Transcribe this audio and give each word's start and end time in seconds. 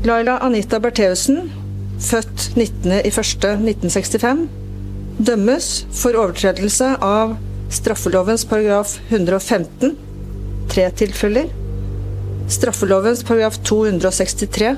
Laila 0.00 0.38
Anita 0.40 0.78
Bertheussen, 0.80 1.50
født 2.00 2.54
19.01.1965, 2.56 4.46
dømmes 5.20 5.66
for 5.92 6.16
overtredelse 6.16 6.94
av 7.04 7.34
straffelovens 7.68 8.46
paragraf 8.48 8.94
115, 9.10 9.92
tre 10.72 10.86
tilfeller. 10.96 11.50
Straffelovens 12.48 13.20
paragraf 13.28 13.60
263, 13.68 14.72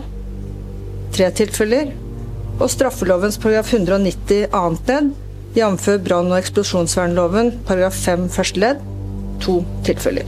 tre 1.15 1.31
tilfeller. 1.39 1.95
Og 2.59 2.67
straffelovens 2.75 3.39
paragraf 3.39 3.71
190 3.79 4.51
annet 4.51 4.91
ledd, 4.91 5.15
jf. 5.55 5.89
brann- 6.03 6.35
og 6.35 6.41
eksplosjonsvernloven 6.41 7.55
paragraf 7.71 8.03
5 8.09 8.27
første 8.41 8.67
ledd, 8.67 8.83
to 9.39 9.61
tilfeller. 9.87 10.27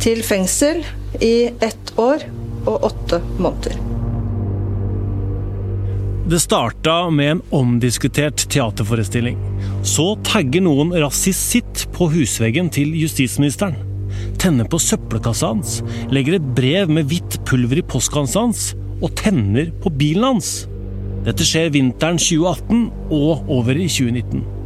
Til 0.00 0.24
fengsel 0.24 0.86
i 1.20 1.50
ett 1.60 1.96
år 2.00 2.24
og 2.68 2.90
åtte 2.90 3.22
måneder. 3.38 3.78
Det 6.28 6.40
starta 6.44 7.10
med 7.10 7.30
en 7.30 7.42
omdiskutert 7.56 8.42
teaterforestilling. 8.52 9.38
Så 9.80 10.10
tagger 10.28 10.60
noen 10.60 10.92
rasisitt 11.00 11.86
på 11.94 12.10
husveggen 12.12 12.68
til 12.68 12.92
justisministeren. 13.00 13.78
Tenner 14.38 14.68
på 14.68 14.80
søppelkassa 14.82 15.54
hans, 15.54 15.78
legger 16.12 16.36
et 16.36 16.50
brev 16.58 16.92
med 16.92 17.08
hvitt 17.08 17.38
pulver 17.48 17.80
i 17.80 17.86
postkassa 17.94 18.44
hans 18.44 18.68
og 19.00 19.14
tenner 19.16 19.72
på 19.80 19.94
bilen 19.96 20.34
hans. 20.34 20.52
Dette 21.24 21.48
skjer 21.48 21.72
vinteren 21.72 22.20
2018 22.20 22.86
og 23.08 23.48
over 23.48 23.80
i 23.80 23.88
2019. 23.88 24.57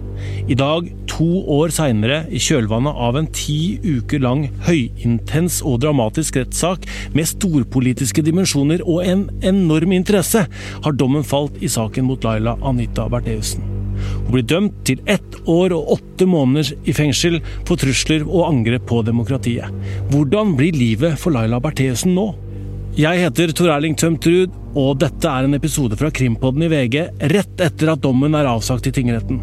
I 0.51 0.57
dag, 0.59 0.89
to 1.11 1.29
år 1.55 1.73
seinere, 1.75 2.23
i 2.33 2.41
kjølvannet 2.43 2.99
av 3.07 3.19
en 3.19 3.29
ti 3.35 3.79
uker 3.85 4.23
lang 4.25 4.47
høyintens 4.67 5.61
og 5.67 5.81
dramatisk 5.85 6.41
rettssak 6.41 6.89
med 7.17 7.31
storpolitiske 7.31 8.25
dimensjoner 8.27 8.83
og 8.87 9.05
en 9.07 9.27
enorm 9.47 9.95
interesse, 9.97 10.47
har 10.49 10.99
dommen 10.99 11.27
falt 11.27 11.61
i 11.63 11.71
saken 11.71 12.09
mot 12.09 12.27
Laila 12.27 12.57
Anita 12.63 13.09
Bertheussen. 13.13 13.65
Hun 14.03 14.33
blir 14.33 14.47
dømt 14.49 14.79
til 14.89 15.03
ett 15.11 15.37
år 15.51 15.75
og 15.77 15.93
åtte 15.99 16.27
måneder 16.27 16.73
i 16.89 16.95
fengsel 16.97 17.39
for 17.69 17.79
trusler 17.79 18.25
og 18.27 18.49
angrep 18.49 18.89
på 18.91 19.03
demokratiet. 19.07 19.71
Hvordan 20.11 20.57
blir 20.59 20.75
livet 20.77 21.21
for 21.21 21.35
Laila 21.35 21.61
Bertheussen 21.63 22.17
nå? 22.17 22.33
Jeg 22.99 23.23
heter 23.23 23.55
Tor 23.57 23.71
Erling 23.73 23.95
Tømt 23.97 24.27
Ruud, 24.29 24.53
og 24.77 24.99
dette 25.01 25.29
er 25.29 25.47
en 25.47 25.57
episode 25.57 25.97
fra 26.01 26.11
Krimpodden 26.13 26.67
i 26.67 26.73
VG 26.73 26.99
rett 27.33 27.65
etter 27.65 27.95
at 27.95 28.05
dommen 28.05 28.37
er 28.37 28.51
avsagt 28.51 28.89
i 28.89 28.93
tingretten. 28.93 29.41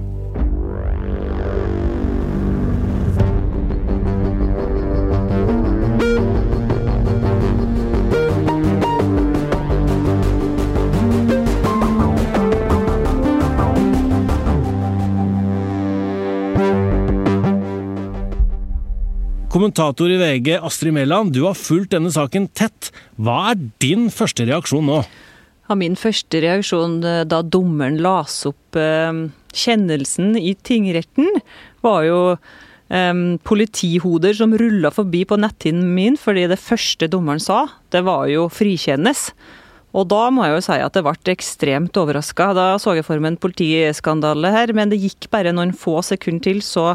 Kommentator 19.59 20.07
i 20.07 20.15
VG, 20.15 20.53
Astrid 20.63 20.93
Mæland, 20.95 21.33
du 21.35 21.41
har 21.43 21.57
fulgt 21.59 21.91
denne 21.91 22.07
saken 22.15 22.45
tett. 22.55 22.93
Hva 23.19 23.49
er 23.49 23.57
din 23.83 24.05
første 24.07 24.45
reaksjon 24.47 24.85
nå? 24.87 25.01
Ja, 25.67 25.75
min 25.75 25.97
første 25.99 26.39
reaksjon 26.39 26.93
eh, 27.03 27.25
da 27.27 27.41
dommeren 27.43 27.97
las 27.99 28.37
opp 28.47 28.77
eh, 28.79 29.25
kjennelsen 29.51 30.37
i 30.39 30.53
tingretten, 30.63 31.27
var 31.83 32.05
jo 32.07 32.21
eh, 32.31 33.19
politihoder 33.51 34.37
som 34.37 34.55
rulla 34.55 34.93
forbi 34.95 35.25
på 35.27 35.35
netthinnen 35.43 35.91
min, 35.91 36.15
fordi 36.15 36.45
det 36.47 36.61
første 36.63 37.09
dommeren 37.11 37.43
sa, 37.43 37.65
det 37.91 38.05
var 38.07 38.29
jo 38.31 38.47
'frikjennes'. 38.47 39.33
Og 39.91 40.07
da 40.07 40.29
må 40.31 40.45
jeg 40.45 40.55
jo 40.55 40.63
si 40.69 40.77
at 40.85 40.95
det 40.95 41.03
ble 41.03 41.33
ekstremt 41.33 41.99
overraska. 41.99 42.53
Da 42.55 42.69
så 42.79 42.95
jeg 42.95 43.03
for 43.03 43.19
meg 43.19 43.33
en 43.33 43.43
politiskandale 43.43 44.53
her, 44.55 44.71
men 44.71 44.87
det 44.87 45.01
gikk 45.03 45.27
bare 45.33 45.51
noen 45.51 45.75
få 45.75 45.99
sekunder 46.05 46.47
til, 46.47 46.63
så 46.63 46.93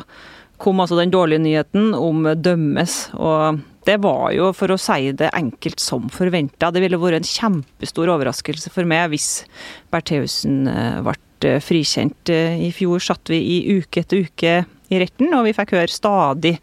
kom 0.64 0.80
altså 0.80 0.96
den 0.98 1.12
dårlige 1.12 1.42
nyheten 1.44 1.92
om 1.96 2.24
dømmes. 2.40 2.96
Og 3.18 3.60
det 3.84 3.98
var 4.04 4.30
jo, 4.32 4.50
for 4.56 4.72
å 4.72 4.80
si 4.80 5.12
det 5.16 5.32
enkelt, 5.36 5.82
som 5.82 6.08
forventa. 6.12 6.72
Det 6.72 6.82
ville 6.84 7.00
vært 7.00 7.20
en 7.20 7.28
kjempestor 7.28 8.12
overraskelse 8.14 8.72
for 8.72 8.88
meg 8.88 9.12
hvis 9.12 9.44
Bertheussen 9.92 10.64
eh, 10.70 11.02
ble 11.04 11.58
frikjent. 11.60 12.32
I 12.32 12.70
fjor 12.72 13.02
satt 13.04 13.28
vi 13.28 13.42
i 13.58 13.58
uke 13.76 14.00
etter 14.00 14.24
uke 14.24 14.54
i 14.92 15.00
retten, 15.00 15.32
og 15.36 15.44
vi 15.46 15.52
fikk 15.56 15.74
høre 15.76 15.92
stadig 15.92 16.54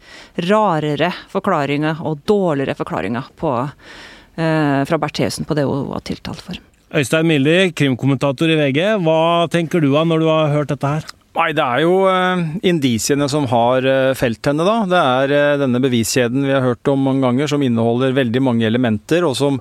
rarere 0.48 1.12
forklaringer 1.30 2.02
og 2.06 2.24
dårligere 2.26 2.74
forklaringer 2.78 3.30
på, 3.38 3.54
eh, 3.62 4.82
fra 4.88 4.98
Bertheussen 4.98 5.46
på 5.46 5.58
det 5.58 5.68
hun 5.68 5.88
var 5.92 6.02
tiltalt 6.06 6.42
for. 6.42 6.58
Øystein 6.92 7.24
Milli, 7.24 7.72
krimkommentator 7.72 8.50
i 8.52 8.58
VG. 8.58 8.82
Hva 9.00 9.48
tenker 9.52 9.80
du 9.80 9.94
av 9.96 10.10
når 10.10 10.20
du 10.20 10.28
har 10.28 10.52
hørt 10.52 10.74
dette 10.74 10.90
her? 10.96 11.06
Nei, 11.32 11.48
det 11.56 11.64
er 11.64 11.80
jo 11.80 11.94
uh, 12.04 12.42
indisiene 12.68 13.24
som 13.32 13.46
har 13.48 13.86
uh, 13.88 14.12
felt 14.18 14.44
henne, 14.50 14.66
da. 14.68 14.76
Det 14.88 15.00
er 15.00 15.32
uh, 15.32 15.60
denne 15.62 15.80
beviskjeden 15.80 16.44
vi 16.44 16.52
har 16.52 16.64
hørt 16.66 16.90
om 16.92 17.06
mange 17.08 17.24
ganger, 17.24 17.48
som 17.48 17.64
inneholder 17.64 18.12
veldig 18.16 18.42
mange 18.44 18.68
elementer, 18.68 19.24
og 19.24 19.36
som 19.38 19.60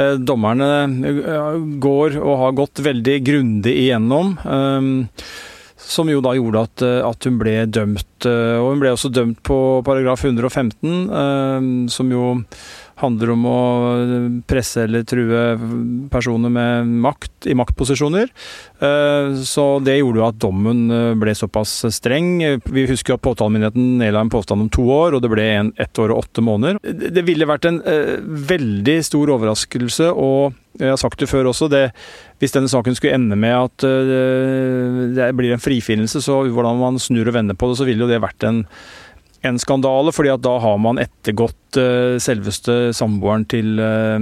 dommerne 0.00 0.66
går 1.82 2.14
og 2.22 2.36
har 2.40 2.52
gått 2.56 2.80
veldig 2.86 3.16
grundig 3.26 3.72
igjennom. 3.82 4.30
Som 5.82 6.12
jo 6.12 6.22
da 6.24 6.30
gjorde 6.38 6.62
at, 6.62 6.84
at, 7.10 7.26
hun 7.26 7.40
ble 7.42 7.56
dømt. 7.68 8.28
Og 8.30 8.68
hun 8.70 8.80
ble 8.80 8.94
også 8.94 9.10
dømt 9.12 9.42
på 9.44 9.58
paragraf 9.84 10.22
115, 10.24 11.90
som 11.92 12.14
jo 12.14 12.30
handler 13.00 13.32
om 13.34 13.46
å 13.48 13.60
presse 14.48 14.84
eller 14.84 15.04
true 15.08 15.40
personer 16.12 16.52
med 16.52 16.90
makt 17.04 17.48
i 17.50 17.56
maktposisjoner. 17.58 18.30
Eh, 18.80 19.32
så 19.46 19.66
det 19.84 19.98
gjorde 19.98 20.20
jo 20.20 20.26
at 20.26 20.40
dommen 20.42 20.84
eh, 20.94 21.12
ble 21.20 21.34
såpass 21.36 21.72
streng. 21.96 22.38
Vi 22.64 22.86
husker 22.90 23.16
at 23.16 23.24
påtalemyndigheten 23.24 23.98
nedla 24.00 24.24
en 24.24 24.32
påstand 24.32 24.66
om 24.66 24.70
to 24.72 24.86
år, 24.92 25.16
og 25.16 25.24
det 25.24 25.32
ble 25.32 25.48
en, 25.56 25.74
ett 25.80 26.02
år 26.02 26.14
og 26.14 26.24
åtte 26.24 26.44
måneder. 26.44 26.80
Det 27.10 27.24
ville 27.26 27.48
vært 27.48 27.68
en 27.68 27.80
uh, 27.84 28.16
veldig 28.24 28.96
stor 29.04 29.32
overraskelse, 29.36 30.10
og 30.12 30.56
jeg 30.80 30.92
har 30.92 31.00
sagt 31.00 31.20
det 31.20 31.28
før 31.30 31.50
også, 31.50 31.68
det, 31.72 31.88
hvis 32.40 32.54
denne 32.54 32.70
saken 32.70 32.96
skulle 32.96 33.16
ende 33.18 33.36
med 33.36 33.56
at 33.56 33.84
det 35.16 35.26
blir 35.36 35.52
en 35.52 35.62
frifinnelse, 35.62 36.22
så 36.24 36.38
hvordan 36.46 36.78
man 36.80 37.00
snur 37.02 37.28
og 37.28 37.34
vender 37.36 37.58
på 37.58 37.68
det, 37.68 37.78
så 37.80 37.88
ville 37.88 38.06
jo 38.06 38.08
det 38.08 38.20
vært 38.22 38.46
en 38.46 38.62
en 39.46 39.60
skandale, 39.60 40.12
fordi 40.14 40.32
at 40.34 40.42
da 40.44 40.56
har 40.62 40.80
man 40.82 41.00
ettergått 41.00 41.78
uh, 41.80 42.18
selveste 42.20 42.90
samboeren 42.96 43.46
til 43.48 43.80
uh, 43.80 44.20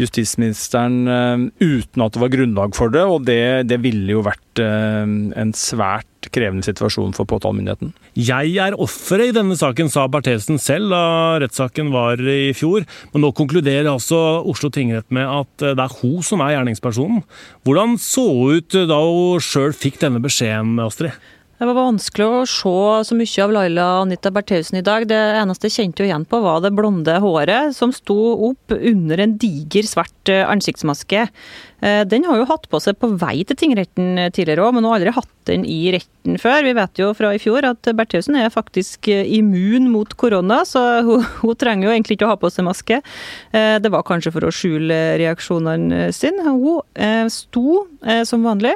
justisministeren 0.00 1.08
uh, 1.08 1.46
uten 1.62 2.04
at 2.04 2.14
det 2.14 2.22
var 2.22 2.32
grunnlag 2.34 2.76
for 2.76 2.92
det, 2.92 3.04
og 3.08 3.24
det, 3.28 3.68
det 3.70 3.80
ville 3.84 4.18
jo 4.18 4.24
vært 4.26 4.38
en 4.60 5.54
svært 5.56 6.26
krevende 6.28 6.66
situasjon 6.66 7.14
for 7.16 7.24
påtalemyndigheten. 7.30 7.94
Jeg 8.20 8.50
er 8.60 8.76
offeret 8.76 9.30
i 9.30 9.34
denne 9.38 9.56
saken, 9.56 9.88
sa 9.88 10.04
Bertheussen 10.12 10.60
selv 10.60 10.92
da 10.92 11.04
rettssaken 11.40 11.88
var 11.94 12.20
i 12.20 12.52
fjor. 12.52 12.84
Men 13.14 13.24
nå 13.24 13.30
konkluderer 13.32 13.88
altså 13.88 14.20
Oslo 14.44 14.68
tingrett 14.68 15.08
med 15.08 15.24
at 15.24 15.64
det 15.72 15.86
er 15.86 15.96
hun 16.02 16.20
som 16.20 16.44
er 16.44 16.58
gjerningspersonen. 16.58 17.24
Hvordan 17.64 17.96
så 17.96 18.26
ut 18.52 18.76
da 18.76 19.00
hun 19.00 19.40
sjøl 19.40 19.72
fikk 19.72 20.02
denne 20.04 20.20
beskjeden, 20.20 20.76
Astrid? 20.84 21.16
Det 21.62 21.68
var 21.68 21.76
vanskelig 21.78 22.24
å 22.26 22.38
se 22.50 22.70
så 23.06 23.14
mye 23.14 23.42
av 23.44 23.52
Laila 23.54 23.82
Anita 24.00 24.32
Bertheussen 24.34 24.80
i 24.80 24.82
dag. 24.82 25.04
Det 25.06 25.18
eneste 25.38 25.68
jeg 25.68 25.76
kjente 25.76 26.02
igjen 26.02 26.24
på, 26.26 26.40
var 26.42 26.58
det 26.58 26.72
blonde 26.74 27.14
håret 27.22 27.76
som 27.76 27.92
sto 27.94 28.16
opp 28.48 28.74
under 28.74 29.22
en 29.22 29.36
diger, 29.38 29.86
svart 29.86 30.32
eh, 30.32 30.42
ansiktsmaske. 30.42 31.28
Eh, 31.82 32.02
den 32.06 32.24
har 32.28 32.38
jo 32.38 32.46
hatt 32.46 32.68
på 32.70 32.78
seg 32.82 32.98
på 33.02 33.10
vei 33.18 33.42
til 33.46 33.58
tingretten 33.58 34.14
tidligere 34.34 34.62
òg, 34.62 34.76
men 34.76 34.84
hun 34.84 34.92
har 34.92 35.00
aldri 35.00 35.14
hatt 35.16 35.30
den 35.50 35.64
i 35.66 35.80
retten 35.90 36.38
før. 36.38 36.62
Vi 36.62 36.74
vet 36.78 37.00
jo 37.02 37.08
fra 37.18 37.32
i 37.34 37.40
fjor 37.42 37.66
at 37.66 37.90
Bertheussen 37.98 38.38
er 38.38 38.52
faktisk 38.54 39.10
eh, 39.10 39.26
immun 39.38 39.88
mot 39.90 40.14
korona, 40.20 40.60
så 40.68 40.84
hun, 41.08 41.26
hun, 41.40 41.56
trenger 41.58 41.88
jo 41.88 41.94
egentlig 41.96 42.18
ikke 42.18 42.28
å 42.28 42.32
ha 42.34 42.38
på 42.40 42.50
seg 42.52 42.66
maske. 42.66 43.00
Det 43.52 43.90
var 43.92 44.04
kanskje 44.06 44.32
for 44.34 44.46
å 44.46 44.52
skjule 44.54 44.96
reaksjonene 45.20 46.08
sine. 46.16 46.42
Hun 46.46 47.30
sto 47.30 47.82
som 48.26 48.46
vanlig 48.46 48.72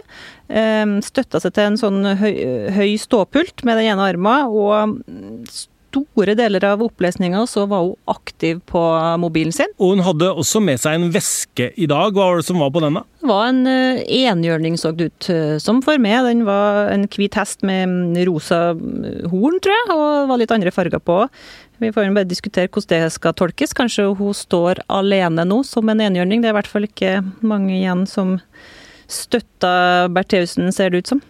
Støtta 0.47 1.41
seg 1.43 1.55
til 1.57 1.71
en 1.71 1.79
sånn 1.81 2.05
høy, 2.21 2.35
høy 2.77 2.93
ståpult 3.01 3.65
med 3.67 3.81
den 3.81 3.95
ene 3.95 4.11
armen, 4.13 4.53
og 4.53 5.49
store 5.97 6.37
deler 6.39 6.65
av 6.69 6.83
opplesninga 6.85 7.43
så 7.49 7.65
var 7.71 7.85
hun 7.87 7.97
aktiv 8.13 8.61
på 8.69 8.83
mobilen 9.23 9.55
sin. 9.55 9.73
Og 9.81 9.95
hun 9.95 10.05
hadde 10.07 10.31
også 10.33 10.61
med 10.63 10.81
seg 10.83 10.99
en 10.99 11.11
veske 11.15 11.71
i 11.77 11.89
dag. 11.91 12.13
Hva 12.13 12.31
var 12.31 12.41
det 12.41 12.47
som 12.49 12.61
var 12.61 12.73
på 12.75 12.83
denne? 12.85 13.03
Det 13.23 13.31
var 13.31 13.49
en 13.51 13.63
uh, 13.67 14.03
enhjørning, 14.05 14.79
så 14.79 14.93
det 14.95 15.11
ut 15.11 15.29
uh, 15.33 15.57
som 15.63 15.81
for 15.85 16.01
meg. 16.03 16.19
Den 16.29 16.45
var 16.49 16.93
en 16.93 17.09
hvit 17.11 17.39
hest 17.39 17.65
med 17.67 18.19
rosa 18.29 18.61
horn, 18.75 19.61
tror 19.63 19.77
jeg, 19.77 19.87
og 19.95 20.33
var 20.33 20.43
litt 20.43 20.55
andre 20.55 20.75
farger 20.75 21.03
på. 21.03 21.23
Vi 21.83 21.93
får 21.93 22.09
bare 22.17 22.29
diskutere 22.29 22.71
hvordan 22.73 23.05
det 23.05 23.13
skal 23.17 23.37
tolkes. 23.37 23.77
Kanskje 23.77 24.09
hun 24.17 24.37
står 24.37 24.81
alene 24.89 25.45
nå 25.45 25.61
som 25.67 25.89
en 25.93 26.01
enhjørning. 26.01 26.41
Det 26.43 26.51
er 26.51 26.57
i 26.57 26.61
hvert 26.61 26.73
fall 26.73 26.89
ikke 26.89 27.19
mange 27.45 27.75
igjen 27.77 28.07
som 28.09 28.39
støtta 29.13 30.09
Bertheussen, 30.11 30.73
ser 30.75 30.91
det 30.91 31.05
ut 31.05 31.15
som. 31.15 31.25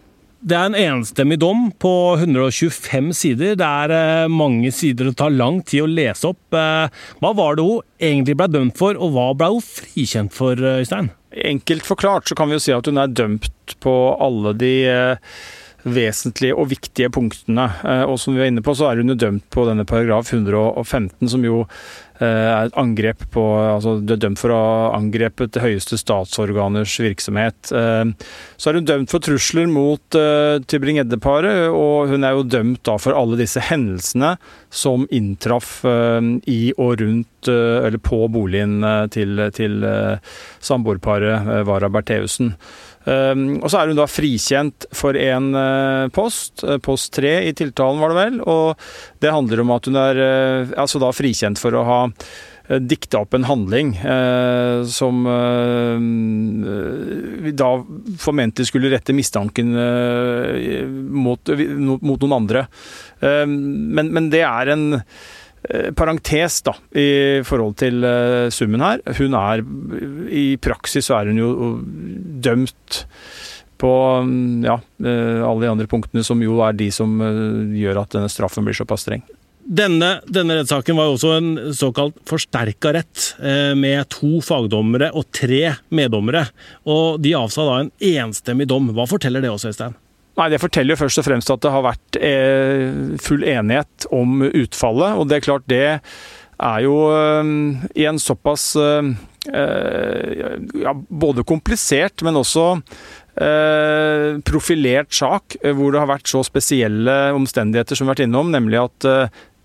Det 0.46 0.54
er 0.54 0.68
en 0.68 0.78
enstemmig 0.78 1.40
dom 1.42 1.64
på 1.82 1.90
125 2.20 3.08
sider. 3.18 3.56
Det 3.58 3.66
er 3.66 3.94
eh, 3.96 4.28
mange 4.30 4.70
sider 4.70 5.08
det 5.08 5.16
tar 5.18 5.34
lang 5.34 5.58
tid 5.66 5.82
å 5.82 5.88
lese 5.90 6.28
opp. 6.30 6.54
Eh, 6.54 6.86
hva 7.18 7.32
var 7.34 7.58
det 7.58 7.64
hun 7.66 7.82
egentlig 7.98 8.36
ble 8.38 8.46
dømt 8.54 8.78
for, 8.78 8.94
og 8.94 9.16
hva 9.16 9.32
ble 9.34 9.48
hun 9.56 9.64
frikjent 9.66 10.36
for, 10.36 10.54
eh, 10.54 10.84
Øystein? 10.84 11.10
Enkelt 11.50 11.88
forklart 11.88 12.30
så 12.30 12.38
kan 12.38 12.46
vi 12.46 12.60
jo 12.60 12.62
si 12.62 12.76
at 12.76 12.86
hun 12.86 13.02
er 13.02 13.10
dømt 13.10 13.74
på 13.82 13.96
alle 14.22 14.54
de 14.54 14.76
vesentlige 15.82 16.54
og 16.54 16.70
viktige 16.70 17.10
punktene. 17.14 17.66
Og 18.06 18.14
som 18.18 18.34
vi 18.34 18.40
var 18.40 18.48
inne 18.50 18.62
på, 18.64 18.74
så 18.74 18.88
er 18.88 19.02
hun 19.02 19.18
dømt 19.18 19.44
på 19.54 19.66
denne 19.66 19.84
paragraf 19.86 20.30
115, 20.32 21.28
som 21.30 21.44
jo 21.46 21.64
er 22.24 22.68
et 22.68 22.76
angrep 22.80 23.24
på 23.34 23.42
altså 23.60 23.96
Du 24.00 24.14
er 24.14 24.20
dømt 24.22 24.40
for 24.40 24.54
å 24.54 24.58
ha 24.58 24.76
angrepet 24.96 25.54
det 25.56 25.64
høyeste 25.64 25.98
statsorganers 26.00 26.94
virksomhet. 27.02 27.72
Eh, 27.72 28.04
så 28.56 28.70
er 28.70 28.80
hun 28.80 28.88
dømt 28.88 29.12
for 29.12 29.24
trusler 29.24 29.68
mot 29.70 30.18
uh, 30.18 30.56
Tybring-Gjedde-paret, 30.64 31.68
og 31.68 32.12
hun 32.12 32.24
er 32.24 32.36
jo 32.36 32.46
dømt 32.48 32.82
da 32.86 32.96
for 33.00 33.16
alle 33.16 33.38
disse 33.40 33.60
hendelsene 33.68 34.36
som 34.76 35.06
inntraff 35.14 35.80
i 35.86 36.60
og 36.76 37.00
rundt 37.00 37.48
eller 37.48 37.98
på 38.02 38.18
boligen 38.32 38.84
til, 39.14 39.40
til 39.56 39.86
samboerparet 40.60 41.64
Vara 41.68 41.88
Bertheussen. 41.92 42.52
Og 43.06 43.68
så 43.70 43.78
er 43.78 43.92
hun 43.92 44.00
da 44.00 44.08
frikjent 44.10 44.88
for 44.96 45.16
en 45.20 45.52
post, 46.14 46.64
post 46.82 47.12
tre 47.14 47.36
i 47.46 47.54
tiltalen 47.56 48.02
var 48.02 48.12
det 48.12 48.18
vel. 48.18 48.40
Og 48.42 48.88
det 49.22 49.32
handler 49.32 49.62
om 49.62 49.72
at 49.76 49.86
hun 49.86 50.00
er 50.02 50.20
altså 50.74 51.00
da 51.02 51.12
frikjent 51.14 51.62
for 51.62 51.78
å 51.78 51.86
ha 51.86 52.00
dikta 52.66 53.20
opp 53.22 53.36
en 53.36 53.46
handling 53.46 53.92
som 54.90 55.22
vi 57.46 57.52
da 57.54 57.70
formentlig 58.18 58.66
skulle 58.66 58.90
rette 58.90 59.14
mistanken 59.14 59.70
mot, 61.14 61.52
mot, 61.78 62.02
noen 62.02 62.34
andre. 62.34 62.66
Men, 63.22 64.10
men 64.10 64.30
det 64.34 64.42
er 64.48 64.72
en 64.74 64.86
Eh, 65.70 65.92
parentes 65.92 66.60
da, 66.62 66.74
i 66.94 67.42
forhold 67.46 67.78
til 67.80 68.04
summen 68.54 68.82
her. 68.84 69.00
Hun 69.18 69.34
er 69.38 69.62
I 70.30 70.44
praksis 70.62 71.08
så 71.08 71.18
er 71.18 71.32
hun 71.32 71.40
jo 71.40 71.50
dømt 72.44 73.00
på 73.80 73.92
mm, 74.24 74.62
ja, 74.64 74.76
alle 75.02 75.64
de 75.64 75.72
andre 75.72 75.88
punktene, 75.90 76.22
som 76.24 76.40
jo 76.44 76.60
er 76.64 76.76
de 76.76 76.90
som 76.94 77.18
gjør 77.76 78.04
at 78.04 78.14
denne 78.14 78.30
straffen 78.32 78.66
blir 78.66 78.78
såpass 78.78 79.04
streng. 79.08 79.24
Denne, 79.66 80.20
denne 80.30 80.60
rettssaken 80.60 80.94
var 80.94 81.10
også 81.10 81.32
en 81.34 81.48
såkalt 81.74 82.18
forsterka 82.30 82.92
rett, 82.94 83.22
med 83.74 84.06
to 84.14 84.38
fagdommere 84.46 85.08
og 85.10 85.26
tre 85.34 85.74
meddommere. 85.90 86.44
Og 86.86 87.18
de 87.18 87.34
avsa 87.34 87.66
da 87.66 87.80
en 87.82 87.90
enstemmig 87.98 88.68
dom. 88.70 88.92
Hva 88.94 89.08
forteller 89.10 89.42
det 89.42 89.50
oss, 89.50 89.66
Øystein? 89.66 89.96
Nei, 90.36 90.50
Det 90.52 90.60
forteller 90.60 90.92
jo 90.92 91.00
først 91.00 91.22
og 91.22 91.26
fremst 91.26 91.52
at 91.52 91.62
det 91.64 91.72
har 91.72 91.84
vært 91.86 92.18
eh, 92.20 93.16
full 93.24 93.44
enighet 93.46 94.08
om 94.12 94.42
utfallet. 94.46 95.16
Og 95.16 95.28
det 95.28 95.38
er 95.38 95.46
klart 95.46 95.70
det 95.70 95.84
er 95.86 96.82
jo 96.84 96.96
eh, 97.14 97.52
i 97.96 98.08
en 98.08 98.20
såpass 98.20 98.74
eh, 98.80 99.14
ja, 99.46 100.92
både 100.92 101.46
komplisert, 101.46 102.24
men 102.26 102.40
også 102.42 102.74
profilert 104.48 105.12
sak, 105.12 105.58
hvor 105.76 105.92
det 105.92 106.00
har 106.00 106.08
vært 106.08 106.30
så 106.30 106.40
spesielle 106.40 107.12
omstendigheter 107.36 107.92
som 107.92 108.06
vi 108.06 108.08
har 108.08 108.14
vært 108.14 108.22
innom, 108.24 108.48
nemlig 108.48 108.78
at 108.80 109.06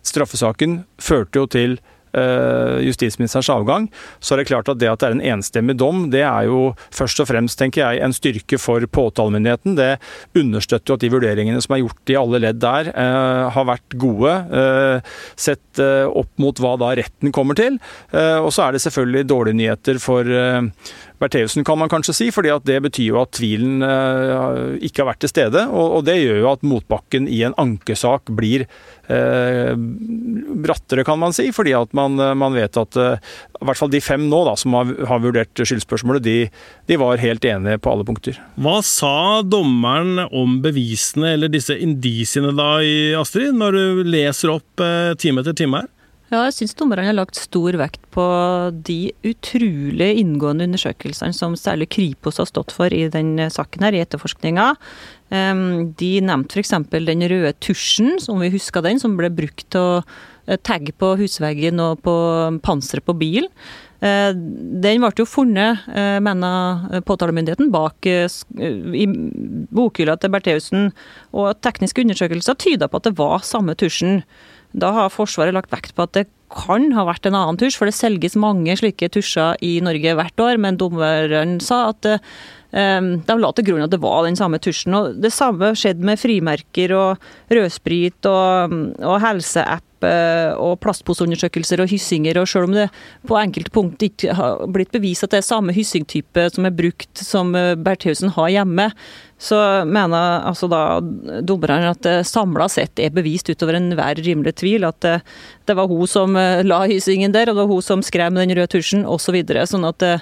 straffesaken 0.08 0.84
førte 1.02 1.44
jo 1.44 1.50
til 1.52 1.80
Eh, 2.12 2.82
justisministerens 2.84 3.48
avgang, 3.54 3.86
så 4.20 4.34
er 4.34 4.42
det 4.42 4.50
klart 4.50 4.68
at 4.68 4.80
det 4.82 4.90
at 4.92 5.00
det 5.00 5.08
er 5.08 5.14
en 5.16 5.38
enstemmig 5.38 5.78
dom, 5.80 6.10
det 6.12 6.26
er 6.28 6.50
jo 6.50 6.74
først 6.92 7.22
og 7.24 7.30
fremst, 7.30 7.56
tenker 7.60 7.86
jeg, 7.86 8.02
en 8.04 8.12
styrke 8.12 8.60
for 8.60 8.84
påtalemyndigheten. 8.84 9.78
Det 9.80 9.94
understøtter 10.36 10.92
jo 10.92 10.98
at 11.00 11.06
de 11.06 11.12
vurderingene 11.14 11.62
som 11.64 11.78
er 11.78 11.86
gjort 11.86 12.12
i 12.12 12.18
alle 12.20 12.42
ledd 12.44 12.60
der, 12.60 12.92
eh, 12.92 13.50
har 13.56 13.70
vært 13.70 13.96
gode, 13.96 14.34
eh, 14.52 15.00
sett 15.40 15.80
opp 15.80 16.28
mot 16.38 16.58
hva 16.60 16.76
da 16.78 16.92
retten 17.00 17.32
kommer 17.32 17.56
til. 17.56 17.80
Og 18.12 18.52
så 18.52 18.68
er 18.68 18.72
det 18.74 18.82
selvfølgelig 18.82 19.28
dårlige 19.28 19.56
nyheter 19.56 20.00
for 20.00 20.24
Bertheussen, 21.22 21.64
kan 21.64 21.78
man 21.78 21.90
kanskje 21.92 22.16
si, 22.18 22.28
fordi 22.34 22.50
det 22.66 22.80
betyr 22.82 23.12
jo 23.12 23.20
at 23.22 23.36
tvilen 23.38 23.84
uh, 23.86 24.74
ikke 24.82 25.04
har 25.04 25.12
vært 25.12 25.22
til 25.22 25.32
stede. 25.32 25.68
Og, 25.70 26.02
det 26.08 26.18
gjør 26.18 26.40
jo 26.42 26.50
at 26.50 26.66
motbakken 26.66 27.28
i 27.30 27.44
en 27.46 27.54
ankesak 27.62 28.32
blir 28.34 28.66
uh, 28.66 29.76
brattere, 30.66 31.06
kan 31.06 31.22
man 31.22 31.36
si. 31.38 31.52
Fordi 31.54 31.76
at 31.78 31.94
man, 31.98 32.18
eh, 32.22 32.34
man 32.38 32.56
vet 32.56 32.78
at 32.80 32.98
i 32.98 33.66
hvert 33.68 33.78
fall 33.78 33.92
de 33.94 34.02
fem 34.02 34.24
nå 34.32 34.42
da, 34.48 34.56
som 34.58 34.74
har, 34.78 34.92
har 35.10 35.22
vurdert 35.22 35.62
skyldspørsmålet, 35.62 36.26
de, 36.26 36.36
de, 36.90 36.98
var 37.02 37.22
helt 37.22 37.46
enige 37.46 37.82
på 37.84 37.94
alle 37.94 38.06
punkter. 38.08 38.40
Hva 38.62 38.80
sa 38.86 39.42
dommeren 39.46 40.26
om 40.28 40.60
bevisene, 40.64 41.36
eller 41.36 41.52
disse 41.54 41.78
indisiene 41.78 42.54
da, 42.58 42.74
Astrid, 43.22 43.54
når 43.58 43.78
du 43.78 44.04
leser 44.10 44.56
opp 44.56 44.86
time 45.22 45.44
etter 45.44 45.58
time 45.58 45.84
her? 45.84 45.90
Ja, 46.32 46.46
jeg 46.48 46.54
syns 46.56 46.78
dommerne 46.80 47.04
har 47.04 47.16
lagt 47.18 47.36
stor 47.36 47.76
vekt 47.76 48.06
på 48.16 48.24
de 48.88 49.12
utrolig 49.28 50.14
inngående 50.22 50.64
undersøkelsene 50.70 51.36
som 51.36 51.58
særlig 51.60 51.90
Kripos 51.92 52.40
har 52.40 52.48
stått 52.48 52.72
for 52.72 52.94
i 52.96 53.10
den 53.12 53.34
saken 53.52 53.84
her, 53.84 53.98
i 53.98 54.00
etterforskninga. 54.00 54.70
De 55.32 56.12
nevnte 56.24 56.56
f.eks. 56.56 56.72
den 56.88 57.26
røde 57.34 57.52
tusjen, 57.60 58.16
som 58.24 58.40
vi 58.40 58.48
husker 58.54 58.86
den, 58.86 59.02
som 59.04 59.18
ble 59.20 59.28
brukt 59.28 59.66
til 59.76 59.84
å 59.84 59.98
eh, 60.48 60.56
tagge 60.56 60.96
på 60.96 61.18
husveggen 61.20 61.84
og 61.84 62.00
på 62.08 62.16
panseret 62.64 63.04
på 63.08 63.18
bilen. 63.20 63.52
Eh, 64.00 64.32
den 64.32 65.04
ble 65.04 65.12
jo 65.20 65.28
funnet, 65.28 65.84
eh, 65.92 66.22
mener 66.24 67.04
påtalemyndigheten, 67.08 67.74
bak 67.76 68.08
i 68.08 69.06
bokhylla 69.68 70.16
til 70.16 70.32
Bertheussen. 70.32 70.90
Og 71.36 71.60
tekniske 71.60 72.08
undersøkelser 72.08 72.56
tyder 72.56 72.88
på 72.88 73.04
at 73.04 73.12
det 73.12 73.18
var 73.20 73.44
samme 73.44 73.76
tusjen. 73.76 74.24
Da 74.72 74.94
har 74.96 75.12
Forsvaret 75.14 75.56
lagt 75.56 75.74
vekt 75.74 75.96
på 75.96 76.08
at 76.08 76.16
det 76.18 76.28
kan 76.52 76.90
ha 76.96 77.06
vært 77.08 77.28
en 77.28 77.38
annen 77.38 77.60
tusj, 77.60 77.78
for 77.80 77.88
det 77.88 77.96
selges 77.96 78.36
mange 78.40 78.76
slike 78.80 79.08
tusjer 79.14 79.60
i 79.64 79.78
Norge 79.84 80.16
hvert 80.20 80.44
år. 80.44 80.60
Men 80.62 80.80
dommeren 80.80 81.60
sa 81.64 81.86
at 81.92 82.02
det, 82.06 82.18
de 82.72 83.36
la 83.40 83.52
til 83.56 83.68
grunn 83.68 83.84
at 83.84 83.92
det 83.92 84.02
var 84.04 84.26
den 84.28 84.40
samme 84.40 84.60
tusjen. 84.64 84.96
Og 84.98 85.22
det 85.24 85.34
samme 85.36 85.74
skjedde 85.78 86.08
med 86.08 86.20
frimerker 86.20 86.96
og 86.96 87.32
rødsprit 87.52 88.28
og, 88.30 88.76
og 89.00 89.18
helseapp 89.24 90.08
eh, 90.08 90.52
og 90.56 90.78
plastposeundersøkelser 90.84 91.84
og 91.84 91.92
hyssinger. 91.92 92.40
Og 92.42 92.48
selv 92.52 92.70
om 92.70 92.78
det 92.78 92.88
på 93.28 93.40
enkelte 93.40 93.74
punkt 93.76 94.08
ikke 94.08 94.36
har 94.38 94.64
blitt 94.72 94.94
bevist 94.96 95.28
at 95.28 95.36
det 95.36 95.42
er 95.42 95.50
samme 95.50 95.76
hyssingtype 95.76 96.48
som 96.56 96.68
er 96.68 96.76
brukt 96.76 97.24
som 97.24 97.56
eh, 97.60 97.74
Bertheussen 97.76 98.36
har 98.38 98.56
hjemme, 98.60 98.92
så 99.42 99.58
mener 99.90 100.44
altså 100.46 100.68
da 100.70 101.00
dommerne 101.42 101.96
at 101.96 102.04
det 102.06 102.28
samla 102.30 102.68
sett 102.70 103.00
er 103.02 103.14
bevist 103.16 103.50
utover 103.50 103.80
enhver 103.80 104.22
rimelig 104.22 104.54
tvil 104.62 104.86
at 104.86 105.00
det, 105.02 105.16
det, 105.66 105.76
var 105.80 105.90
hun 105.90 106.06
som 106.10 106.38
eh, 106.38 106.62
la 106.62 106.84
hyssingen 106.86 107.34
der, 107.34 107.50
og 107.50 107.58
det 107.58 107.64
var 107.64 107.72
hun 107.72 107.86
som 107.86 108.04
skrev 108.06 108.30
med 108.30 108.46
den 108.46 108.60
røde 108.60 108.70
tusjen 108.70 109.02
osv. 109.10 109.40
Så 109.50 109.66
sånn 109.74 109.88
at 109.90 110.06
eh, 110.06 110.22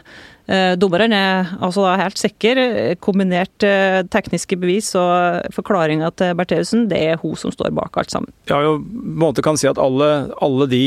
dommeren 0.80 1.13
er 1.13 1.51
altså 1.60 1.84
da 1.86 1.96
helt 2.01 2.20
sikker. 2.20 2.62
Kombinert 3.03 3.65
eh, 3.65 4.01
tekniske 4.10 4.58
bevis 4.60 4.91
og 4.98 5.53
forklaringa 5.56 6.10
til 6.18 6.34
Bertheussen, 6.39 6.88
det 6.91 7.01
er 7.12 7.22
hun 7.22 7.36
som 7.39 7.53
står 7.53 7.74
bak 7.77 8.00
alt 8.01 8.13
sammen. 8.13 8.34
Ja, 8.50 8.62
jo, 8.65 8.77
måte 8.82 9.44
kan 9.46 9.60
si 9.60 9.70
at 9.70 9.82
alle, 9.82 10.10
alle 10.41 10.70
de 10.72 10.84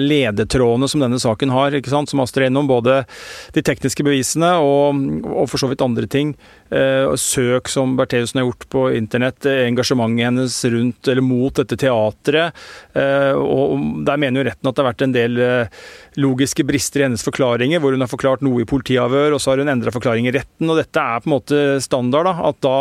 ledetrådene 0.00 0.88
som 0.90 1.04
denne 1.04 1.20
saken 1.22 1.52
har, 1.54 1.76
ikke 1.76 1.92
sant, 1.92 2.10
som 2.10 2.22
Astrid 2.24 2.50
innom, 2.50 2.68
både 2.70 3.02
de 3.54 3.64
tekniske 3.64 4.06
bevisene 4.06 4.54
og, 4.62 4.98
og 5.30 5.48
for 5.52 5.62
så 5.62 5.70
vidt 5.70 5.84
andre 5.84 6.08
ting, 6.10 6.34
søk 7.20 7.68
som 7.70 7.92
Bertheussen 7.98 8.40
har 8.40 8.48
gjort 8.48 8.64
på 8.72 8.86
internett, 8.98 9.46
engasjementet 9.46 10.26
hennes 10.26 10.56
rundt 10.64 11.08
eller 11.08 11.22
mot 11.22 11.54
dette 11.54 11.76
teatret. 11.78 12.54
Eh, 12.92 13.32
og 13.34 14.04
Der 14.06 14.20
mener 14.20 14.40
jo 14.40 14.48
retten 14.48 14.68
at 14.68 14.76
det 14.76 14.82
har 14.82 14.90
vært 14.90 15.06
en 15.06 15.14
del 15.14 15.40
eh, 15.42 15.82
logiske 16.20 16.66
brister 16.66 17.02
i 17.02 17.06
hennes 17.08 17.24
forklaringer, 17.26 17.82
hvor 17.82 17.94
hun 17.94 18.04
har 18.04 18.10
forklart 18.10 18.44
noe 18.44 18.62
i 18.62 18.68
politiavhør, 19.04 19.36
og 19.36 19.42
så 19.42 19.52
har 19.52 19.62
hun 19.62 19.72
endra 19.72 19.92
forklaring 19.94 20.28
i 20.28 20.34
retten. 20.34 20.70
og 20.70 20.80
Dette 20.80 21.00
er 21.00 21.20
på 21.20 21.30
en 21.30 21.36
måte 21.36 21.60
standard. 21.80 22.24
da, 22.24 22.34
At 22.48 22.60
da 22.64 22.76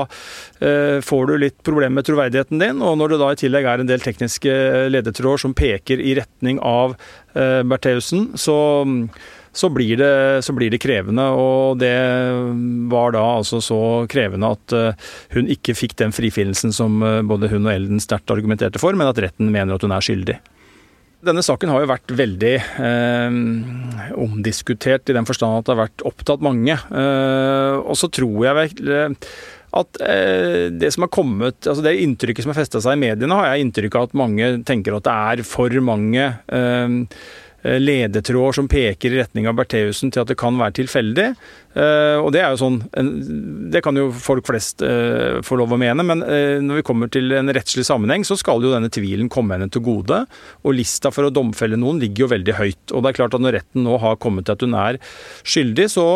eh, 0.62 1.02
får 1.02 1.28
du 1.28 1.38
litt 1.38 1.60
problemer 1.64 2.02
med 2.02 2.06
troverdigheten 2.06 2.60
din. 2.60 2.82
Og 2.82 2.98
når 2.98 3.14
det 3.14 3.20
da 3.20 3.32
i 3.32 3.40
tillegg 3.44 3.66
er 3.66 3.80
en 3.80 3.88
del 3.90 4.00
tekniske 4.00 4.90
ledetråder 4.90 5.38
som 5.46 5.54
peker 5.54 6.00
i 6.00 6.16
retning 6.16 6.60
av 6.60 6.96
Bertheussen, 7.34 8.38
så 8.38 8.58
så 9.54 9.70
blir, 9.70 9.98
det, 9.98 10.42
så 10.42 10.54
blir, 10.54 10.72
det, 10.74 10.82
krevende. 10.82 11.28
Og 11.38 11.78
det 11.78 11.94
var 12.90 13.14
da 13.14 13.22
altså 13.38 13.62
så 13.62 13.80
krevende 14.10 14.50
at 14.56 14.74
eh, 14.74 15.12
hun 15.38 15.50
ikke 15.54 15.76
fikk 15.78 15.96
den 16.02 16.14
frifinnelsen 16.16 16.74
som 16.74 16.98
eh, 17.06 17.22
både 17.22 17.52
hun 17.54 17.68
og 17.68 17.74
Elden 17.76 18.02
sterkt 18.02 18.34
argumenterte 18.34 18.82
for, 18.82 18.98
men 18.98 19.12
at 19.12 19.22
retten 19.22 19.54
mener 19.54 19.78
at 19.78 19.86
hun 19.86 19.94
er 19.94 20.04
skyldig. 20.04 20.40
Denne 21.24 21.44
saken 21.46 21.72
har 21.72 21.84
jo 21.84 21.90
vært 21.92 22.14
veldig 22.20 22.54
eh, 22.84 23.36
omdiskutert 24.20 25.08
i 25.10 25.16
den 25.16 25.28
forstand 25.28 25.60
at 25.62 25.68
det 25.68 25.76
har 25.76 25.84
vært 25.86 26.06
opptatt 26.08 26.44
mange. 26.44 26.76
Eh, 26.76 27.76
og 27.80 27.96
så 28.00 28.10
tror 28.12 28.40
jeg 28.44 28.58
vel 28.60 28.92
eh, 28.98 29.30
at 29.74 30.02
eh, 30.06 30.68
det 30.74 30.92
som 30.94 31.06
har 31.06 31.14
kommet, 31.14 31.58
altså 31.64 31.86
det 31.86 31.96
inntrykket 32.04 32.46
som 32.46 32.54
har 32.54 32.60
festa 32.60 32.82
seg 32.84 32.98
i 32.98 33.04
mediene, 33.08 33.40
har 33.40 33.54
jeg 33.54 33.66
inntrykk 33.66 33.98
av 33.98 34.10
at 34.10 34.20
mange 34.20 34.52
tenker 34.68 34.98
at 34.98 35.08
det 35.08 35.16
er 35.16 35.46
for 35.48 35.80
mange 35.86 36.28
eh, 36.30 37.00
ledetråder 37.64 38.58
som 38.60 38.68
peker 38.68 39.14
i 39.14 39.20
retning 39.22 39.48
av 39.48 39.56
Bertheussen 39.58 40.12
til 40.12 40.24
at 40.24 40.32
det 40.32 40.40
kan 40.40 40.58
være 40.60 40.76
tilfeldig. 40.82 41.30
Uh, 41.74 42.20
og 42.22 42.28
det 42.36 42.44
er 42.44 42.52
jo 42.54 42.60
sånn 42.62 42.76
Det 43.74 43.80
kan 43.82 43.98
jo 43.98 44.12
folk 44.14 44.46
flest 44.46 44.84
uh, 44.86 45.40
få 45.42 45.58
lov 45.58 45.74
å 45.74 45.80
mene, 45.82 46.06
men 46.06 46.22
når 46.22 46.82
vi 46.82 46.86
kommer 46.86 47.10
til 47.10 47.34
en 47.34 47.50
rettslig 47.56 47.86
sammenheng, 47.88 48.26
så 48.28 48.38
skal 48.38 48.62
jo 48.62 48.74
denne 48.74 48.92
tvilen 48.94 49.32
komme 49.32 49.58
henne 49.58 49.72
til 49.74 49.84
gode. 49.86 50.24
Og 50.62 50.78
lista 50.78 51.12
for 51.14 51.28
å 51.28 51.34
domfelle 51.34 51.80
noen 51.80 52.02
ligger 52.04 52.28
jo 52.28 52.34
veldig 52.36 52.58
høyt. 52.60 52.94
Og 52.94 53.04
det 53.04 53.12
er 53.12 53.22
klart 53.22 53.38
at 53.38 53.44
når 53.44 53.58
retten 53.60 53.88
nå 53.88 53.98
har 54.04 54.20
kommet 54.22 54.48
til 54.48 54.58
at 54.58 54.66
hun 54.66 54.78
er 54.78 55.00
skyldig, 55.42 55.90
så 55.94 56.08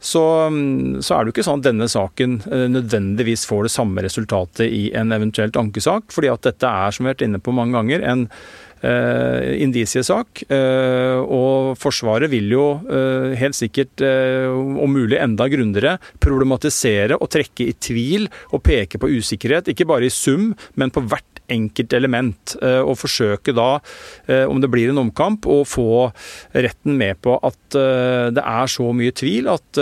så, 0.00 0.22
mm, 0.48 1.02
så, 1.04 1.12
er 1.12 1.26
det 1.26 1.28
jo 1.28 1.34
ikke 1.34 1.42
sånn 1.44 1.60
at 1.60 1.66
denne 1.66 1.86
saken 1.92 2.38
nødvendigvis 2.72 3.42
får 3.44 3.66
det 3.66 3.72
samme 3.74 4.00
resultatet 4.00 4.64
i 4.72 4.86
en 4.96 5.12
eventuelt 5.12 5.58
ankesak, 5.60 6.08
fordi 6.14 6.30
at 6.32 6.46
dette 6.46 6.70
er, 6.70 6.94
som 6.94 7.04
vi 7.04 7.10
har 7.10 7.18
vært 7.18 7.26
inne 7.26 7.42
på 7.44 7.52
mange 7.52 7.76
ganger, 7.76 8.06
en 8.08 8.22
eh, 8.24 8.69
indisiesak. 8.80 10.44
Eh, 10.48 11.18
og 11.20 11.76
Forsvaret 11.80 12.30
vil 12.32 12.48
jo 12.52 12.66
eh, 12.88 13.36
helt 13.40 13.58
sikkert, 13.58 14.00
eh, 14.04 14.48
om 14.50 14.92
mulig 14.94 15.18
enda 15.20 15.48
grundigere, 15.52 15.98
problematisere 16.22 17.18
og 17.20 17.30
trekke 17.32 17.68
i 17.68 17.76
tvil 17.76 18.28
og 18.50 18.64
peke 18.66 19.00
på 19.00 19.10
usikkerhet. 19.18 19.72
Ikke 19.72 19.88
bare 19.88 20.08
i 20.08 20.14
sum, 20.14 20.52
men 20.80 20.94
på 20.94 21.04
hvert 21.04 21.39
enkelt 21.52 21.94
element. 21.96 22.56
Eh, 22.62 22.80
og 22.80 22.98
forsøke 23.00 23.54
da, 23.56 23.80
eh, 24.26 24.44
om 24.48 24.60
det 24.62 24.70
blir 24.72 24.92
en 24.92 25.02
omkamp, 25.04 25.46
å 25.46 25.62
få 25.68 26.10
retten 26.54 26.96
med 27.00 27.20
på 27.22 27.38
at 27.42 27.58
det 27.70 28.42
er 28.42 28.66
så 28.66 28.88
mye 28.96 29.12
tvil 29.14 29.46
at 29.52 29.78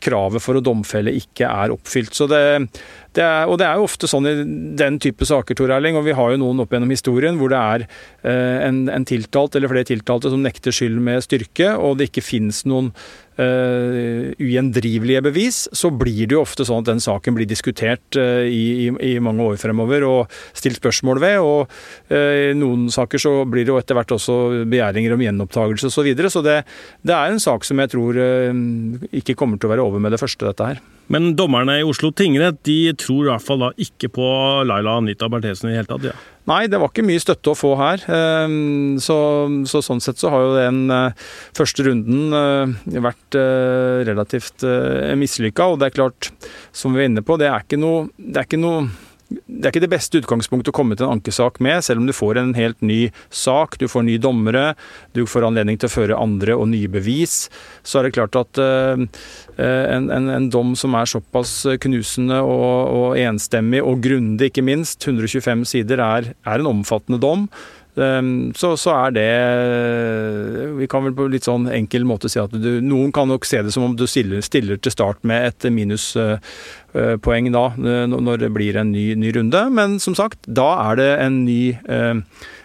kravet 0.00 0.40
for 0.40 0.56
å 0.56 0.62
domfelle 0.64 1.12
ikke 1.12 1.44
er 1.44 1.74
oppfylt. 1.74 2.14
Så 2.16 2.28
det 2.30 2.44
det 3.14 3.22
er, 3.22 3.46
og 3.46 3.60
det 3.60 3.66
er 3.68 3.78
jo 3.78 3.86
ofte 3.86 4.08
sånn 4.10 4.26
i 4.26 4.34
den 4.78 4.96
type 5.02 5.26
saker, 5.28 5.54
Tor 5.58 5.70
Erling, 5.76 5.94
og 5.98 6.06
vi 6.08 6.16
har 6.18 6.32
jo 6.32 6.40
noen 6.42 6.64
opp 6.64 6.72
gjennom 6.74 6.90
historien 6.90 7.38
hvor 7.38 7.52
det 7.52 7.60
er 7.60 7.84
eh, 7.86 8.64
en, 8.66 8.84
en, 8.90 9.06
tiltalt 9.06 9.54
eller 9.54 9.70
flere 9.70 9.86
tiltalte 9.86 10.32
som 10.32 10.42
nekter 10.42 10.74
skyld 10.74 10.98
med 11.04 11.22
styrke, 11.22 11.76
og 11.78 12.00
det 12.00 12.10
ikke 12.10 12.24
finnes 12.26 12.64
noen 12.66 12.90
ugjendrivelige 13.34 15.22
bevis, 15.26 15.64
så 15.74 15.90
blir 15.90 16.28
det 16.28 16.36
jo 16.36 16.42
ofte 16.44 16.66
sånn 16.66 16.84
at 16.84 16.90
den 16.92 17.02
saken 17.02 17.34
blir 17.36 17.48
diskutert 17.50 18.18
uh, 18.18 18.44
i, 18.46 18.86
i, 18.86 18.88
i, 19.10 19.12
mange 19.22 19.42
år 19.42 19.58
fremover 19.60 20.06
og 20.06 20.34
stilt 20.56 20.78
spørsmål 20.80 21.22
ved. 21.24 21.38
Og 21.42 21.66
uh, 22.12 22.50
i 22.50 22.54
noen 22.58 22.86
saker 22.94 23.22
så 23.22 23.36
blir 23.48 23.66
det 23.66 23.74
jo 23.74 23.80
etter 23.80 23.98
hvert 23.98 24.14
også 24.16 24.38
begjæringer 24.70 25.16
om 25.16 25.24
gjenopptakelse 25.26 25.90
osv. 25.90 25.94
Så, 25.94 26.06
videre, 26.06 26.30
så 26.32 26.44
det, 26.44 26.58
det, 27.02 27.14
er 27.16 27.32
en 27.32 27.42
sak 27.42 27.64
som 27.64 27.80
jeg 27.80 27.94
tror 27.94 28.18
ikke 29.14 29.36
kommer 29.38 29.56
til 29.56 29.70
å 29.70 29.72
være 29.72 29.86
over 29.86 30.02
med 30.02 30.12
det 30.12 30.20
første, 30.20 30.44
dette 30.44 30.74
her. 30.74 30.82
Men 31.12 31.34
dommerne 31.36 31.80
i 31.80 31.84
Oslo 31.86 32.10
tingrett 32.16 32.62
de 32.64 32.78
tror 32.96 33.26
i 33.26 33.32
hvert 33.32 33.44
fall 33.44 33.60
da 33.60 33.72
ikke 33.80 34.08
på 34.14 34.28
Laila 34.68 34.98
Anita 35.00 35.28
Berthesen 35.32 35.68
i 35.68 35.74
det 35.74 35.82
hele 35.82 35.90
tatt? 35.90 36.08
ja. 36.12 36.16
Nei, 36.44 36.66
det 36.68 36.76
var 36.76 36.90
ikke 36.90 37.06
mye 37.08 37.20
støtte 37.22 37.54
å 37.54 37.56
få 37.56 37.70
her. 37.80 38.02
Ehm, 38.12 38.98
så, 39.00 39.16
så 39.64 39.80
sånn 39.84 40.02
sett 40.04 40.20
så 40.20 40.28
har 40.32 40.42
jo 40.44 40.50
den 40.58 40.82
eh, 40.92 41.30
første 41.56 41.86
runden 41.86 42.36
eh, 42.36 42.98
vært 43.00 43.38
eh, 43.40 44.02
relativt 44.04 44.66
mislykka. 45.16 45.70
Og 45.72 45.80
det 45.80 45.88
er 45.88 45.96
klart, 45.96 46.28
som 46.68 46.92
vi 46.92 47.00
var 47.00 47.08
inne 47.08 47.24
på, 47.24 47.38
det 47.40 47.48
er 47.48 47.64
ikke 47.64 47.80
noe, 47.80 48.10
det 48.18 48.42
er 48.42 48.48
ikke 48.50 48.60
noe 48.60 48.84
det 49.46 49.66
er 49.66 49.72
ikke 49.72 49.84
det 49.84 49.92
beste 49.92 50.20
utgangspunktet 50.22 50.72
å 50.72 50.76
komme 50.76 50.96
til 50.98 51.06
en 51.06 51.16
ankesak 51.16 51.60
med, 51.64 51.84
selv 51.86 52.02
om 52.02 52.08
du 52.08 52.14
får 52.16 52.40
en 52.40 52.54
helt 52.56 52.80
ny 52.84 53.08
sak, 53.34 53.78
du 53.80 53.86
får 53.90 54.06
nye 54.06 54.22
dommere, 54.22 54.64
du 55.16 55.24
får 55.28 55.46
anledning 55.48 55.78
til 55.80 55.90
å 55.90 55.94
føre 55.94 56.18
andre 56.20 56.56
og 56.58 56.68
nye 56.72 56.90
bevis. 56.90 57.48
Så 57.86 58.00
er 58.00 58.08
det 58.08 58.14
klart 58.16 58.38
at 58.38 58.60
uh, 58.60 59.00
en, 59.60 60.10
en, 60.10 60.28
en, 60.38 60.50
dom 60.54 60.74
som 60.78 60.96
er 60.98 61.08
såpass 61.10 61.56
knusende 61.82 62.40
og, 62.44 62.74
og 62.98 63.20
enstemmig, 63.20 63.82
og 63.84 64.02
grundig 64.04 64.52
ikke 64.52 64.66
minst, 64.66 65.02
125 65.04 65.64
sider, 65.74 66.02
er, 66.04 66.34
er 66.44 66.62
en 66.62 66.72
omfattende 66.76 67.20
dom. 67.22 67.48
Ehm, 67.96 68.52
så, 68.58 68.72
så, 68.80 68.90
er 69.06 69.12
det 69.14 69.28
Vi 70.80 70.88
kan 70.90 71.04
vel 71.06 71.14
på 71.14 71.28
litt 71.30 71.46
sånn 71.46 71.68
enkel 71.70 72.06
måte 72.08 72.30
si 72.32 72.40
at 72.42 72.50
du, 72.50 72.80
noen 72.82 73.12
kan 73.14 73.30
nok 73.30 73.46
se 73.46 73.62
det 73.62 73.74
som 73.74 73.86
om 73.86 73.94
du 73.98 74.06
stiller, 74.10 74.42
stiller 74.44 74.80
til 74.82 74.94
start 74.94 75.22
med 75.22 75.52
et 75.52 75.68
minuspoeng 75.70 77.52
da, 77.54 77.64
når 77.78 78.42
det 78.42 78.50
blir 78.54 78.80
en 78.80 78.90
ny, 78.94 79.12
ny, 79.18 79.30
runde. 79.36 79.62
Men 79.74 79.98
som 80.02 80.18
sagt, 80.18 80.42
da 80.46 80.68
er 80.88 81.00
det 81.00 81.10
en 81.22 81.40
ny 81.46 81.62
eh, 81.74 82.18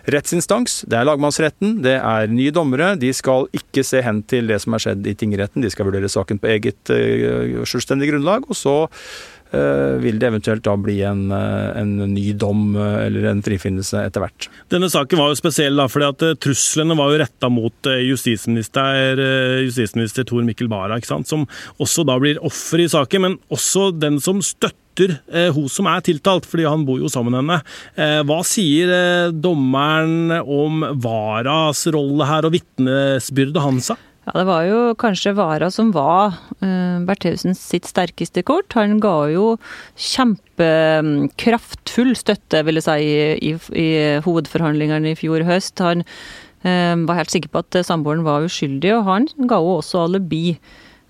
rettsinstans. 0.10 0.84
Det 0.90 0.98
er 0.98 1.08
lagmannsretten, 1.08 1.80
det 1.86 1.98
er 2.00 2.32
nye 2.34 2.54
dommere. 2.56 2.96
De 3.00 3.14
skal 3.14 3.50
ikke 3.56 3.86
se 3.86 4.02
hen 4.06 4.24
til 4.30 4.50
det 4.50 4.62
som 4.64 4.74
er 4.74 4.86
skjedd 4.86 5.10
i 5.10 5.18
tingretten, 5.18 5.66
de 5.66 5.74
skal 5.74 5.90
vurdere 5.90 6.10
saken 6.10 6.42
på 6.42 6.54
eget 6.56 6.94
eh, 6.96 7.60
selvstendig 7.70 8.10
grunnlag. 8.14 8.50
og 8.50 8.58
så 8.58 8.80
Eh, 8.90 9.39
vil 9.52 10.20
det 10.22 10.28
eventuelt 10.30 10.64
da 10.66 10.76
bli 10.78 11.00
en, 11.08 11.32
eh, 11.34 11.80
en, 11.82 11.96
ny 12.14 12.34
dom 12.38 12.76
eh, 12.78 13.06
eller 13.08 13.30
en 13.32 13.42
frifinnelse 13.46 14.04
etter 14.06 14.24
hvert. 14.24 14.50
Denne 14.70 14.90
saken 14.92 15.20
var 15.20 15.32
jo 15.32 15.40
spesiell 15.40 15.80
da, 15.80 15.88
fordi 15.90 16.10
at 16.10 16.42
truslene 16.44 16.98
var 17.00 17.14
jo 17.14 17.22
retta 17.24 17.50
mot 17.54 17.90
justisminister, 18.06 19.22
justisminister 19.66 20.28
Tor 20.30 20.46
Mikkel 20.46 20.70
Wara, 20.72 21.00
som 21.02 21.48
også 21.82 22.06
da 22.08 22.20
blir 22.22 22.42
offer 22.46 22.84
i 22.84 22.92
saken, 22.92 23.26
men 23.26 23.40
også 23.54 23.90
den 23.98 24.20
som 24.24 24.44
støtter 24.46 25.18
eh, 25.32 25.50
hun 25.56 25.70
som 25.72 25.90
er 25.90 26.04
tiltalt, 26.06 26.48
fordi 26.50 26.68
han 26.70 26.86
bor 26.88 27.02
jo 27.02 27.10
sammen 27.12 27.34
med 27.34 27.42
henne. 27.42 27.60
Eh, 27.96 28.20
hva 28.28 28.42
sier 28.48 28.94
eh, 28.94 29.34
dommeren 29.34 30.34
om 30.44 30.86
Varas 31.02 31.86
rolle 31.94 32.28
her, 32.30 32.48
og 32.48 32.56
vitnesbyrdet 32.58 33.66
hans? 33.66 33.92
Ja, 34.30 34.40
Det 34.40 34.46
var 34.46 34.62
jo 34.68 34.94
kanskje 34.94 35.32
Vara 35.34 35.72
som 35.74 35.90
var 35.90 36.38
uh, 36.62 37.02
Bertheussen 37.02 37.58
sitt 37.58 37.90
sterkeste 37.90 38.46
kort. 38.46 38.70
Han 38.78 39.02
ga 39.02 39.26
jo 39.34 39.58
kjempekraftfull 39.98 42.14
støtte, 42.14 42.62
vil 42.68 42.78
jeg 42.78 42.86
si, 42.86 43.50
i, 43.50 43.58
i 43.74 44.22
hovedforhandlingene 44.22 45.10
i 45.10 45.18
fjor 45.18 45.42
høst. 45.48 45.80
Han 45.82 46.06
uh, 46.06 46.94
var 47.10 47.18
helt 47.24 47.34
sikker 47.34 47.50
på 47.50 47.58
at 47.66 47.74
samboeren 47.90 48.22
var 48.28 48.46
uskyldig, 48.46 48.94
og 49.00 49.06
han 49.10 49.26
ga 49.50 49.58
jo 49.58 49.80
også 49.80 50.06
alibi. 50.06 50.62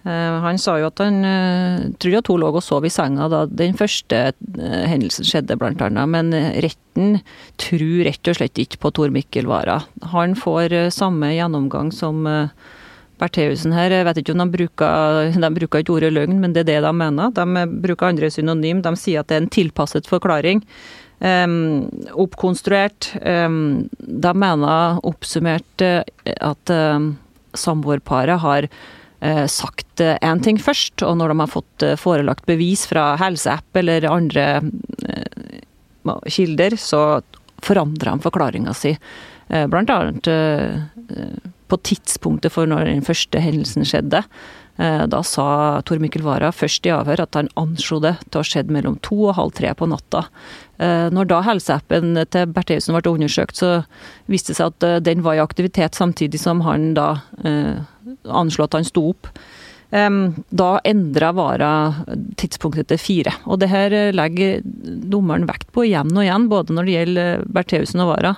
Uh, 0.08 0.40
han 0.48 0.56
sa 0.56 0.80
jo 0.80 0.88
at 0.88 1.04
han 1.04 1.20
trodde 2.00 2.24
at 2.24 2.32
hun 2.32 2.40
lå 2.40 2.56
og 2.56 2.64
sov 2.64 2.88
i 2.88 2.94
senga 2.94 3.28
da 3.28 3.44
den 3.52 3.76
første 3.76 4.32
hendelsen 4.64 5.28
skjedde, 5.28 5.60
blant 5.60 5.84
annet. 5.84 6.08
Men 6.08 6.32
retten 6.64 7.20
tror 7.60 8.08
rett 8.08 8.24
og 8.32 8.40
slett 8.40 8.56
ikke 8.64 8.80
på 8.80 8.96
Tor 8.96 9.12
Mikkel 9.12 9.44
Wara. 9.52 9.84
Han 10.16 10.40
får 10.40 10.88
samme 10.96 11.36
gjennomgang 11.36 11.92
som 11.92 12.24
Bertheussen 13.20 13.74
her, 13.76 13.92
jeg 13.92 14.08
vet 14.08 14.22
ikke 14.22 14.34
om 14.36 14.44
de 14.44 14.54
bruker, 14.54 15.34
de 15.36 15.52
bruker 15.58 15.84
ikke 15.84 15.96
ordet 15.98 16.14
løgn, 16.16 16.40
men 16.40 16.56
det 16.56 16.64
er 16.64 16.70
det 16.70 16.80
de 16.86 16.94
mener. 16.96 17.34
De 17.36 17.66
bruker 17.84 18.10
andre 18.10 18.32
synonym. 18.32 18.82
De 18.86 18.96
sier 19.00 19.22
at 19.22 19.30
det 19.30 19.38
er 19.38 19.44
en 19.44 19.54
tilpasset 19.54 20.08
forklaring. 20.10 20.64
Um, 21.20 21.90
oppkonstruert. 22.16 23.12
Um, 23.28 23.90
de 24.00 24.32
mener 24.40 25.02
oppsummert 25.04 25.84
uh, 25.84 26.00
at 26.24 26.72
um, 26.72 27.12
samboerparet 27.60 28.40
har 28.40 28.70
uh, 28.70 29.46
sagt 29.52 30.00
én 30.00 30.40
ting 30.44 30.56
først, 30.64 31.04
og 31.04 31.18
når 31.20 31.34
de 31.34 31.40
har 31.42 31.52
fått 31.52 31.86
forelagt 32.00 32.48
bevis 32.48 32.86
fra 32.88 33.18
helseapp 33.20 33.82
eller 33.82 34.08
andre 34.08 34.46
kilder, 36.32 36.78
så 36.80 37.20
forandrer 37.60 38.16
de 38.16 38.24
forklaringa 38.24 38.72
si. 38.78 38.94
Blant 39.50 39.92
annet 39.92 40.30
på 41.70 41.80
tidspunktet 41.86 42.54
for 42.56 42.70
når 42.70 42.90
den 42.90 43.06
første 43.06 43.42
hendelsen 43.44 43.88
skjedde. 43.88 44.24
Eh, 44.80 45.06
da 45.12 45.20
sa 45.28 45.82
Tor 45.84 46.00
Mikkel 46.00 46.24
Wara 46.24 46.54
først 46.56 46.88
i 46.88 46.94
avhør 46.96 47.26
at 47.26 47.36
han 47.36 47.52
anslo 47.60 48.00
det 48.04 48.14
til 48.30 48.40
å 48.40 48.44
ha 48.44 48.48
skjedd 48.48 48.72
mellom 48.72 48.96
to 49.04 49.18
og 49.26 49.36
halv 49.36 49.52
tre 49.58 49.74
på 49.76 49.90
natta. 49.92 50.24
Eh, 50.80 51.10
når 51.12 51.28
da 51.28 51.42
helseappen 51.44 52.16
til 52.32 52.54
Bertheussen 52.56 52.96
ble 52.96 53.12
undersøkt, 53.12 53.60
så 53.60 53.82
viste 54.32 54.54
det 54.54 54.62
seg 54.62 54.72
at 54.72 54.88
eh, 54.88 55.02
den 55.04 55.26
var 55.26 55.36
i 55.36 55.44
aktivitet 55.44 56.00
samtidig 56.00 56.40
som 56.40 56.64
han 56.64 56.94
da 56.96 57.12
anslo 58.26 58.66
at 58.66 58.78
han 58.78 58.88
sto 58.88 59.10
opp. 59.12 59.28
Da 59.90 60.70
endra 60.86 61.32
Vara 61.34 61.70
tidspunktet 62.38 62.92
til 62.92 63.00
fire. 63.02 63.32
Og 63.50 63.58
det 63.62 63.72
her 63.72 63.94
legger 64.14 64.62
dommeren 64.64 65.48
vekt 65.50 65.72
på 65.74 65.88
igjen 65.88 66.12
og 66.14 66.22
igjen, 66.22 66.46
både 66.52 66.76
når 66.78 66.86
det 66.86 66.98
gjelder 66.98 67.48
Bertheussen 67.50 68.04
og 68.06 68.12
Vara 68.12 68.36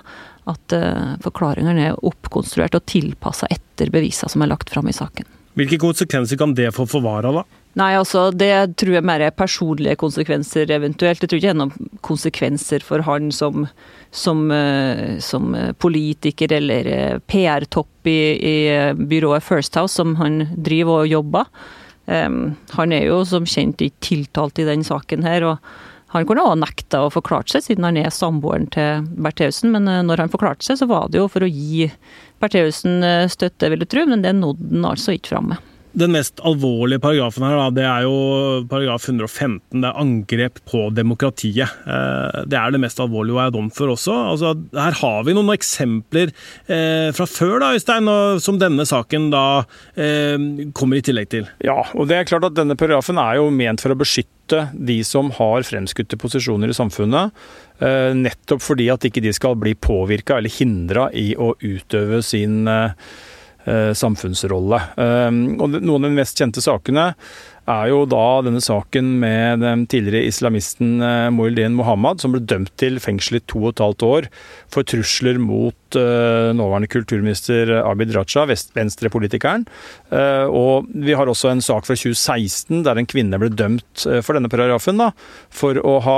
at 0.50 0.74
uh, 0.74 1.14
forklaringene 1.22 1.90
er 1.90 2.00
oppkonstruert 2.02 2.74
og 2.78 2.86
tilpassa 2.90 3.48
etter 3.52 3.92
beviser 3.94 4.30
som 4.32 4.42
er 4.42 4.50
lagt 4.50 4.72
fram 4.72 4.88
i 4.90 4.96
saken. 4.96 5.28
Hvilke 5.58 5.78
konsekvenser 5.82 6.40
kan 6.40 6.54
det 6.56 6.70
få 6.74 6.86
for 6.88 7.04
Vara, 7.04 7.30
da? 7.36 7.44
Nei, 7.78 7.92
altså 7.96 8.26
Det 8.36 8.76
tror 8.76 8.98
jeg 8.98 9.06
mer 9.08 9.22
er 9.24 9.32
personlige 9.32 9.96
konsekvenser 10.00 10.70
eventuelt. 10.74 11.22
Jeg 11.22 11.30
tror 11.30 11.40
ikke 11.40 11.46
det 11.46 11.54
er 11.54 11.60
noen 11.60 11.92
konsekvenser 12.04 12.84
for 12.84 13.04
han 13.06 13.30
som, 13.32 13.64
som, 14.12 14.42
uh, 14.52 15.16
som 15.24 15.54
politiker 15.80 16.52
eller 16.52 16.90
uh, 16.90 17.22
PR-topp 17.32 18.10
i, 18.12 18.18
i, 18.36 18.56
byrået 18.92 19.46
First 19.46 19.78
House, 19.80 19.96
som 19.96 20.18
han 20.20 20.50
driver 20.52 21.06
og 21.06 21.14
jobber. 21.14 21.48
Um, 22.04 22.58
han 22.76 22.92
er 22.92 23.06
jo 23.06 23.22
som 23.24 23.48
kjent 23.48 23.80
ikke 23.80 24.04
tiltalt 24.04 24.60
i 24.60 24.68
den 24.68 24.84
saken 24.84 25.24
her. 25.24 25.48
og 25.54 25.72
han 26.12 26.26
kunne 26.28 26.44
også 26.44 26.60
nekta 26.60 26.98
å 27.06 27.12
forklare 27.12 27.48
seg, 27.48 27.64
siden 27.64 27.86
han 27.88 27.96
er 27.96 28.12
samboeren 28.12 28.66
til 28.72 29.06
Bertheussen. 29.24 29.72
Men 29.72 29.88
eh, 29.88 30.02
når 30.04 30.26
han 30.26 30.32
forklarte 30.32 30.66
seg, 30.66 30.82
så 30.82 30.88
var 30.90 31.08
det 31.08 31.22
jo 31.22 31.28
for 31.32 31.46
å 31.46 31.48
gi 31.48 31.88
Bertheussen 32.42 33.00
eh, 33.06 33.28
støtte, 33.32 33.70
vil 33.72 33.84
jeg 33.84 33.92
tro. 33.94 34.04
Men 34.10 34.24
det 34.24 34.34
nådde 34.36 34.74
han 34.74 34.90
altså 34.92 35.16
ikke 35.16 35.32
fram 35.32 35.54
med. 35.54 35.71
Den 35.92 36.14
mest 36.14 36.40
alvorlige 36.40 37.02
paragrafen 37.04 37.44
her, 37.44 37.58
det 37.76 37.84
er 37.84 38.06
jo 38.06 38.12
paragraf 38.70 39.04
115. 39.10 39.82
Det 39.82 39.88
er 39.88 39.98
angrep 40.00 40.60
på 40.68 40.86
demokratiet. 40.96 41.68
Eh, 41.84 42.38
det 42.48 42.56
er 42.56 42.72
det 42.72 42.80
mest 42.80 43.00
alvorlige 43.02 43.36
hun 43.36 43.44
er 43.44 43.52
dom 43.52 43.68
for 43.74 43.92
også. 43.92 44.14
Altså, 44.32 44.54
her 44.72 44.96
har 45.02 45.26
vi 45.26 45.34
noen 45.36 45.52
eksempler 45.52 46.32
eh, 46.32 47.10
fra 47.12 47.26
før, 47.28 47.58
da, 47.60 47.72
Øystein, 47.76 48.08
som 48.40 48.60
denne 48.60 48.86
saken 48.88 49.28
da 49.34 49.44
eh, 49.92 50.38
kommer 50.72 50.96
i 50.96 51.04
tillegg 51.04 51.28
til. 51.34 51.50
Ja, 51.64 51.82
og 51.92 52.08
det 52.08 52.18
er 52.18 52.30
klart 52.30 52.48
at 52.48 52.56
denne 52.56 52.78
paragrafen 52.78 53.20
er 53.20 53.42
jo 53.42 53.50
ment 53.52 53.84
for 53.84 53.92
å 53.92 53.98
beskytte 54.00 54.70
de 54.72 54.98
som 55.04 55.28
har 55.36 55.68
fremskutte 55.68 56.16
posisjoner 56.20 56.72
i 56.72 56.76
samfunnet. 56.76 57.36
Nettopp 58.16 58.60
fordi 58.62 58.88
at 58.92 59.04
ikke 59.08 59.22
de 59.24 59.32
skal 59.34 59.56
bli 59.58 59.72
påvirka 59.74 60.36
eller 60.38 60.52
hindra 60.52 61.06
i 61.16 61.32
å 61.40 61.54
utøve 61.62 62.20
sin 62.26 62.68
samfunnsrolle. 63.68 64.78
Ehm, 64.98 65.42
og 65.62 65.76
Noen 65.78 66.06
av 66.06 66.10
de 66.10 66.16
mest 66.16 66.38
kjente 66.40 66.62
sakene 66.64 67.12
er 67.70 67.92
jo 67.92 68.02
da 68.10 68.42
denne 68.42 68.58
saken 68.62 69.12
med 69.22 69.60
den 69.62 69.84
tidligere 69.90 70.26
islamisten 70.26 70.96
eh, 70.98 71.28
Moildin 71.30 71.76
Mohammed, 71.78 72.18
som 72.18 72.34
ble 72.34 72.42
dømt 72.42 72.72
til 72.80 72.98
fengsel 73.02 73.38
i 73.38 73.42
to 73.46 73.60
og 73.62 73.68
et 73.70 73.82
halvt 73.84 74.04
år 74.08 74.28
for 74.72 74.86
trusler 74.88 75.38
mot 75.38 75.98
uh, 75.98 76.50
nåværende 76.56 76.88
kulturminister 76.90 77.70
Abid 77.82 78.14
Raja, 78.16 78.46
venstrepolitikeren. 78.48 79.66
Og 80.48 80.88
vi 80.88 81.14
har 81.16 81.28
også 81.28 81.50
en 81.50 81.60
sak 81.64 81.84
fra 81.86 81.96
2016 81.98 82.82
der 82.86 82.98
en 82.98 83.08
kvinne 83.08 83.38
ble 83.40 83.50
dømt 83.52 84.06
for 84.24 84.36
denne 84.36 84.50
paragrafen 84.52 85.00
da, 85.00 85.10
for 85.52 85.76
å 85.76 85.98
ha 86.06 86.16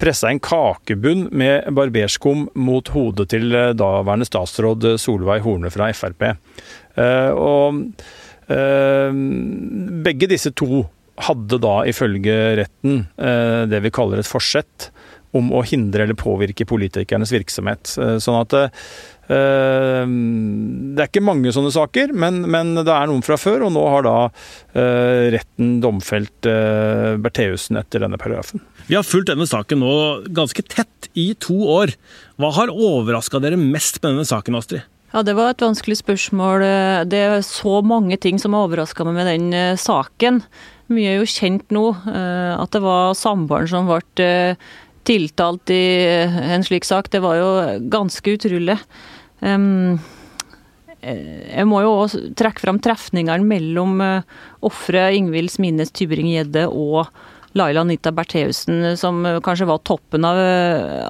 pressa 0.00 0.30
en 0.30 0.40
kakebunn 0.42 1.28
med 1.36 1.68
barberskum 1.76 2.46
mot 2.58 2.88
hodet 2.94 3.28
til 3.34 3.52
daværende 3.52 4.28
statsråd 4.28 4.94
Solveig 5.00 5.44
Horne 5.44 5.70
fra 5.72 5.90
Frp. 5.96 6.24
Eh, 6.96 7.30
og 7.36 7.82
eh, 8.50 9.20
begge 10.06 10.30
disse 10.30 10.54
to 10.56 10.84
hadde 11.20 11.60
da 11.60 11.74
ifølge 11.90 12.36
retten 12.62 13.04
eh, 13.20 13.62
det 13.68 13.82
vi 13.84 13.92
kaller 13.92 14.22
et 14.22 14.30
forsett 14.30 14.90
om 15.36 15.52
å 15.54 15.60
hindre 15.62 16.06
eller 16.06 16.18
påvirke 16.18 16.66
politikernes 16.66 17.30
virksomhet. 17.30 17.92
Sånn 18.18 18.38
at 18.40 18.56
det 19.30 20.98
er 20.98 21.06
ikke 21.06 21.22
mange 21.22 21.52
sånne 21.54 21.70
saker, 21.70 22.10
men, 22.18 22.40
men, 22.50 22.72
det 22.80 22.90
er 22.90 23.06
noen 23.06 23.22
fra 23.22 23.36
før. 23.38 23.62
Og 23.68 23.70
nå 23.76 23.84
har 23.92 24.02
da 24.02 24.14
retten 25.30 25.76
domfelt 25.84 26.48
Bertheussen 27.22 27.78
etter 27.78 28.02
denne 28.02 28.18
paragrafen. 28.18 28.64
Vi 28.90 28.96
har 28.98 29.06
fulgt 29.06 29.30
denne 29.30 29.46
saken 29.46 29.84
nå 29.84 29.92
ganske 30.34 30.64
tett 30.66 31.10
i 31.14 31.30
to 31.38 31.60
år. 31.70 31.94
Hva 32.42 32.50
har 32.58 32.74
overraska 32.74 33.38
dere 33.38 33.60
mest 33.60 34.00
med 34.02 34.16
denne 34.16 34.26
saken, 34.26 34.58
Astrid? 34.58 34.82
Ja, 35.10 35.22
Det 35.22 35.34
var 35.34 35.50
et 35.50 35.62
vanskelig 35.62 35.98
spørsmål. 35.98 36.62
Det 37.10 37.18
er 37.18 37.40
så 37.42 37.80
mange 37.82 38.16
ting 38.16 38.38
som 38.38 38.54
har 38.54 38.68
overraska 38.68 39.04
meg 39.04 39.16
med 39.18 39.26
den 39.26 39.52
eh, 39.52 39.78
saken. 39.78 40.38
Mye 40.90 41.16
er 41.16 41.18
jo 41.18 41.26
kjent 41.26 41.66
nå. 41.74 41.88
Eh, 42.06 42.54
at 42.54 42.70
det 42.70 42.82
var 42.84 43.18
samboeren 43.18 43.70
som 43.70 43.90
ble 43.90 44.22
eh, 44.22 44.70
tiltalt 45.02 45.72
i 45.74 45.82
en 46.54 46.62
slik 46.62 46.86
sak, 46.86 47.08
det 47.10 47.22
var 47.24 47.38
jo 47.40 47.48
ganske 47.90 48.36
utrolig. 48.36 48.76
Jeg 51.00 51.64
må 51.64 51.80
jo 51.80 51.92
også 52.02 52.22
trekke 52.36 52.60
fram 52.60 52.80
trefningene 52.84 53.46
mellom 53.48 54.02
offeret 54.66 55.16
Ingvild 55.16 55.48
Smines 55.54 55.94
Tybring-Gjedde 55.96 56.66
og 56.68 57.08
Laila 57.58 57.82
Anita 57.82 58.12
Bertheussen, 58.14 58.84
som 59.00 59.24
kanskje 59.42 59.66
var 59.66 59.80
toppen 59.82 60.26
av, 60.26 60.38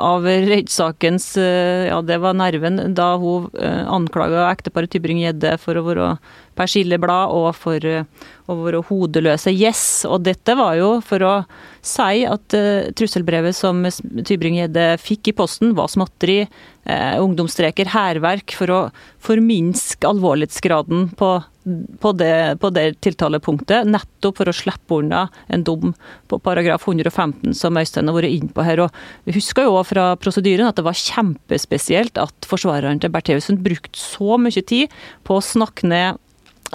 av 0.01 0.25
rettssakens 0.25 1.35
Ja, 1.37 1.99
det 2.07 2.17
var 2.23 2.39
nerven 2.39 2.81
da 2.97 3.11
hun 3.21 3.51
eh, 3.61 3.83
anklaga 3.85 4.47
ekteparet 4.49 4.95
Tybring-Gjedde 4.95 5.59
for 5.61 5.77
å 5.77 5.85
være 5.91 6.15
persilleblad 6.61 7.33
og 7.35 7.50
for 7.57 7.88
og 8.50 8.64
våre 8.64 8.81
hodeløse 8.88 9.52
Yes. 9.55 10.05
Og 10.09 10.25
dette 10.26 10.57
var 10.59 10.76
jo 10.79 10.90
for 11.05 11.25
å 11.26 11.35
si 11.87 12.25
at 12.29 12.57
uh, 12.57 12.90
trusselbrevet 12.97 13.57
som 13.57 13.85
Tybring-Gjedde 13.87 14.93
fikk 15.00 15.33
i 15.33 15.37
posten, 15.37 15.75
var 15.79 15.90
småtteri, 15.93 16.43
uh, 16.88 17.17
ungdomsstreker, 17.23 17.93
hærverk, 17.95 18.57
for 18.59 18.75
å 18.75 18.81
forminske 19.23 20.09
alvorlighetsgraden 20.09 21.11
på 21.21 21.38
på 22.00 22.11
det, 22.17 22.57
på 22.62 22.71
det, 22.73 22.87
tiltalepunktet, 23.05 23.85
nettopp 23.85 24.38
for 24.38 24.49
å 24.49 24.55
slippe 24.57 24.97
unna 24.97 25.26
en 25.52 25.61
dom 25.62 25.93
på 26.33 26.38
paragraf 26.40 26.87
115, 26.88 27.52
som 27.55 27.76
Øystein 27.76 28.09
har 28.09 28.17
vært 28.17 28.33
inne 28.33 28.55
på 28.57 28.64
her. 28.64 28.81
Og 28.87 29.29
vi 29.29 29.35
husker 29.37 29.69
jo 29.69 29.76
fra 29.85 30.07
prosedyren 30.19 30.71
at 30.71 30.81
det 30.81 30.87
var 30.88 30.97
kjempespesielt 30.97 32.17
at 32.19 32.49
forsvareren 32.49 33.05
til 33.05 33.12
Bertheussen 33.12 33.61
brukte 33.61 34.00
så 34.00 34.40
mye 34.40 34.64
tid 34.64 34.97
på 35.29 35.37
å 35.37 35.45
snakke 35.45 35.93
ned 35.93 36.19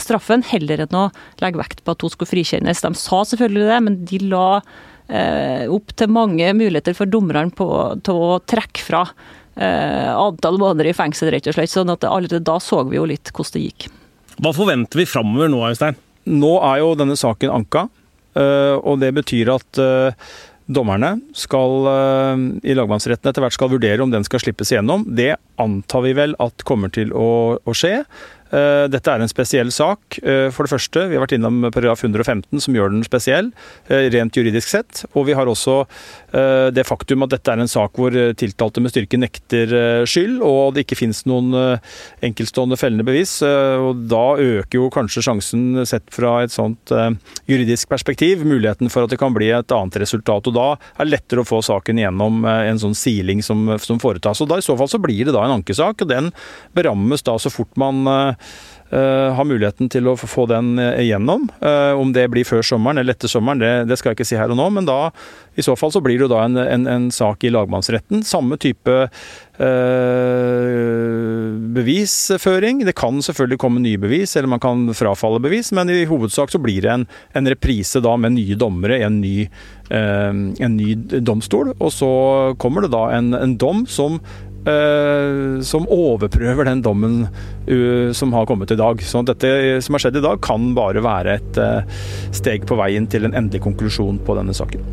straffen, 0.02 0.44
heller 0.46 0.86
enn 0.86 0.98
å 0.98 1.06
legge 1.42 1.62
vekt 1.62 1.84
på 1.86 1.96
at 1.96 2.04
hun 2.04 2.14
skulle 2.14 2.32
frikjennes. 2.32 2.84
De 2.84 2.92
sa 3.00 3.24
selvfølgelig 3.28 3.70
det, 3.70 3.80
men 3.86 3.98
de 4.10 4.22
la 4.26 4.50
eh, 5.08 5.66
opp 5.72 5.96
til 5.98 6.14
mange 6.14 6.52
muligheter 6.58 6.98
for 6.98 7.10
dommerne 7.10 7.54
til 8.06 8.24
å 8.30 8.40
trekke 8.46 8.86
fra 8.86 9.04
eh, 9.56 10.12
antall 10.12 10.60
måneder 10.62 10.92
i 10.92 10.98
fengsel, 10.98 11.32
rett 11.34 11.52
og 11.52 11.58
slett. 11.58 11.74
sånn 11.74 11.94
at 11.94 12.08
allerede 12.08 12.44
da 12.46 12.58
så 12.64 12.84
vi 12.90 13.00
jo 13.00 13.08
litt 13.10 13.32
hvordan 13.32 13.58
det 13.58 13.68
gikk. 13.68 13.88
Hva 14.36 14.52
forventer 14.56 15.00
vi 15.00 15.08
framover 15.08 15.52
nå, 15.52 15.62
Øystein? 15.70 15.96
Nå 16.26 16.58
er 16.66 16.82
jo 16.82 16.96
denne 16.98 17.16
saken 17.20 17.54
anka, 17.54 17.88
eh, 18.36 18.76
og 18.82 19.00
det 19.04 19.14
betyr 19.16 19.54
at 19.54 19.80
eh, 19.82 20.28
dommerne 20.66 21.12
skal 21.38 21.90
eh, 21.92 22.46
i 22.66 22.76
lagmannsretten 22.78 23.30
etter 23.30 23.46
hvert 23.46 23.56
skal 23.56 23.72
vurdere 23.76 24.04
om 24.04 24.14
den 24.14 24.26
skal 24.28 24.42
slippes 24.42 24.74
igjennom. 24.74 25.06
Det 25.06 25.36
antar 25.62 26.06
vi 26.08 26.16
vel 26.18 26.36
at 26.42 26.66
kommer 26.68 26.92
til 26.94 27.14
å, 27.14 27.58
å 27.62 27.78
skje. 27.78 28.02
Eh, 28.56 28.86
dette 28.92 29.12
er 29.12 29.24
en 29.24 29.32
spesiell 29.32 29.72
sak. 29.74 30.20
Eh, 30.24 30.48
for 30.54 30.66
det 30.66 30.74
første, 30.76 31.06
vi 31.10 31.18
har 31.18 31.26
vært 31.26 31.36
innom 31.36 31.68
paragraf 31.68 32.04
115 32.06 32.62
som 32.64 32.76
gjør 32.76 32.94
den 32.94 33.04
spesiell, 33.04 33.52
eh, 33.90 34.08
rent 34.14 34.38
juridisk 34.38 34.70
sett. 34.70 35.04
Og 35.16 35.28
vi 35.28 35.34
har 35.34 35.46
også 35.46 35.86
det 36.36 36.84
faktum 36.84 37.24
at 37.24 37.30
dette 37.30 37.48
er 37.48 37.62
en 37.62 37.70
sak 37.70 37.94
hvor 37.96 38.12
tiltalte 38.36 38.82
med 38.84 38.92
styrke 38.92 39.16
nekter 39.16 40.04
skyld, 40.04 40.42
og 40.44 40.74
det 40.76 40.84
ikke 40.84 40.98
finnes 41.00 41.22
noen 41.24 41.80
enkeltstående 42.20 42.76
fellende 42.76 43.06
bevis. 43.08 43.40
Og 43.40 44.04
da 44.10 44.36
øker 44.36 44.76
jo 44.76 44.90
kanskje 44.92 45.24
sjansen, 45.24 45.86
sett 45.88 46.04
fra 46.12 46.44
et 46.44 46.52
sånt 46.52 46.92
juridisk 47.48 47.88
perspektiv, 47.88 48.44
muligheten 48.44 48.92
for 48.92 49.06
at 49.06 49.14
det 49.14 49.20
kan 49.22 49.32
bli 49.32 49.48
et 49.48 49.72
annet 49.72 49.96
resultat. 49.96 50.50
Og 50.52 50.58
da 50.58 50.68
er 50.76 51.06
det 51.06 51.14
lettere 51.14 51.46
å 51.46 51.48
få 51.48 51.62
saken 51.64 52.04
gjennom 52.04 52.44
en 52.44 52.84
sånn 52.84 52.98
siling 52.98 53.40
som, 53.42 53.78
som 53.80 54.02
foretas. 54.04 54.44
Og 54.44 54.52
da 54.52 54.60
I 54.60 54.66
så 54.66 54.76
fall 54.76 54.92
så 54.92 55.00
blir 55.00 55.24
det 55.24 55.38
da 55.38 55.46
en 55.46 55.62
ankesak, 55.62 56.04
og 56.04 56.12
den 56.12 56.34
berammes 56.76 57.24
da 57.24 57.40
så 57.40 57.54
fort 57.54 57.72
man 57.80 58.04
har 58.96 59.48
muligheten 59.50 59.90
til 59.90 60.06
å 60.08 60.14
få 60.16 60.46
den 60.48 60.78
igjennom. 60.78 61.48
Uh, 61.58 61.98
om 61.98 62.12
det 62.14 62.28
blir 62.32 62.46
før 62.48 62.62
sommeren 62.64 63.02
eller 63.02 63.16
etter 63.16 63.32
sommeren, 63.32 63.60
det, 63.60 63.72
det, 63.90 63.98
skal 63.98 64.12
jeg 64.12 64.20
ikke 64.20 64.28
si 64.30 64.38
her 64.38 64.54
og 64.54 64.60
nå. 64.60 64.68
Men 64.78 64.86
da, 64.88 65.10
i 65.58 65.66
så 65.66 65.74
fall 65.76 65.92
så 65.92 66.04
blir 66.06 66.20
det 66.20 66.28
jo 66.28 66.32
da 66.32 66.44
en, 66.46 66.60
en, 66.62 66.86
en 66.88 67.08
sak 67.12 67.44
i 67.44 67.52
lagmannsretten. 67.52 68.22
Samme 68.28 68.60
type 68.62 69.10
bevisføring. 71.76 72.86
Det 72.86 72.96
kan 73.00 73.22
selvfølgelig 73.26 73.60
komme 73.66 73.84
nye 73.84 74.00
bevis, 74.02 74.36
eller 74.36 74.52
man 74.54 74.64
kan 74.64 74.88
frafalle 74.96 75.42
bevis, 75.44 75.72
men 75.76 75.90
i 75.92 76.06
hovedsak 76.10 76.54
så 76.54 76.62
blir 76.62 76.84
det 76.86 76.92
en, 76.94 77.06
en 77.34 77.52
reprise 77.52 78.02
da 78.04 78.16
med 78.20 78.36
nye 78.38 78.58
dommere 78.60 79.00
i 79.00 79.06
en 79.08 79.22
ny, 79.24 79.38
en 79.90 80.76
ny 80.76 80.96
domstol. 81.24 81.74
Og 81.80 81.94
så 81.96 82.12
kommer 82.62 82.86
det 82.86 82.94
da 82.96 83.08
en, 83.18 83.34
en 83.38 83.56
dom 83.60 83.86
som 83.90 84.20
som 84.66 85.86
overprøver 85.94 86.66
den 86.66 86.82
dommen 86.86 87.28
uh, 87.70 88.12
som 88.18 88.34
har 88.34 88.48
kommet 88.50 88.72
i 88.74 88.80
dag. 88.80 89.02
Så 89.06 89.22
dette 89.28 89.82
som 89.86 89.96
har 89.96 90.06
skjedd 90.06 90.20
i 90.20 90.26
dag, 90.26 90.42
kan 90.46 90.74
bare 90.78 91.04
være 91.06 91.38
et 91.40 91.62
uh, 91.62 92.04
steg 92.36 92.68
på 92.70 92.78
veien 92.80 93.08
til 93.12 93.28
en 93.28 93.36
endelig 93.38 93.64
konklusjon 93.66 94.22
på 94.26 94.38
denne 94.40 94.56
saken. 94.56 94.86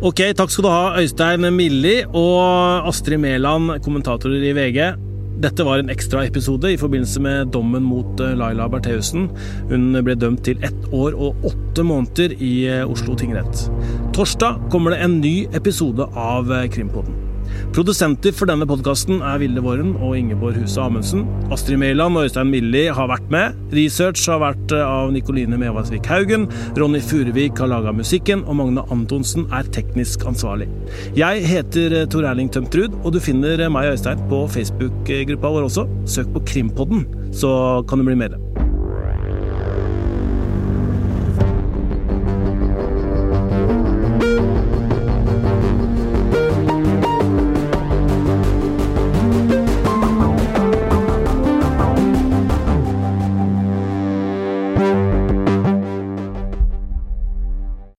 Ok, 0.00 0.22
takk 0.32 0.48
skal 0.48 0.64
du 0.64 0.72
ha, 0.72 0.84
Øystein 1.02 1.44
Milli 1.52 1.98
og 2.06 2.88
Astrid 2.88 3.20
Mæland, 3.20 3.74
kommentatorer 3.84 4.46
i 4.48 4.54
VG. 4.56 4.80
Dette 5.40 5.64
var 5.64 5.80
en 5.80 5.92
ekstraepisode 5.92 6.72
i 6.72 6.78
forbindelse 6.80 7.20
med 7.24 7.52
dommen 7.52 7.84
mot 7.84 8.20
Laila 8.20 8.66
Bertheussen. 8.72 9.28
Hun 9.70 9.94
ble 10.04 10.16
dømt 10.20 10.44
til 10.48 10.60
ett 10.64 10.88
år 10.92 11.16
og 11.16 11.48
åtte 11.48 11.84
måneder 11.84 12.36
i 12.36 12.52
Oslo 12.84 13.16
tingrett. 13.16 13.66
Torsdag 14.16 14.68
kommer 14.72 14.96
det 14.96 15.02
en 15.04 15.18
ny 15.24 15.34
episode 15.56 16.08
av 16.12 16.52
Krimpodden. 16.72 17.29
Produsenter 17.74 18.34
for 18.34 18.50
denne 18.50 18.66
podkasten 18.68 19.20
er 19.22 19.38
Vilde 19.42 19.62
Våren 19.64 19.92
og 20.00 20.16
Ingeborg 20.18 20.58
Huse 20.58 20.80
Amundsen. 20.82 21.26
Astrid 21.54 21.78
Mæland 21.80 22.18
og 22.18 22.26
Øystein 22.26 22.50
Milli 22.50 22.86
har 22.90 23.10
vært 23.10 23.28
med. 23.32 23.56
Research 23.76 24.26
har 24.32 24.40
vært 24.42 24.74
eh, 24.74 24.82
av 24.82 25.12
Nikoline 25.14 25.58
Mevasvik 25.60 26.08
Haugen. 26.10 26.48
Ronny 26.80 27.02
Furuvik 27.04 27.60
har 27.62 27.70
laga 27.70 27.94
musikken, 27.94 28.42
og 28.48 28.58
Magne 28.58 28.84
Antonsen 28.90 29.46
er 29.54 29.70
teknisk 29.76 30.26
ansvarlig. 30.26 30.70
Jeg 31.18 31.46
heter 31.46 32.00
eh, 32.02 32.06
Tor 32.10 32.26
Erling 32.32 32.50
Tømtrud, 32.52 32.98
og 33.04 33.14
du 33.14 33.22
finner 33.22 33.60
eh, 33.60 33.72
meg 33.72 33.90
og 33.90 33.98
Øystein 33.98 34.26
på 34.32 34.44
Facebook-gruppa 34.58 35.56
vår 35.56 35.70
også. 35.70 35.88
Søk 36.10 36.32
på 36.34 36.46
Krimpodden, 36.52 37.06
så 37.30 37.52
kan 37.88 38.02
du 38.02 38.08
bli 38.10 38.18
med. 38.26 38.49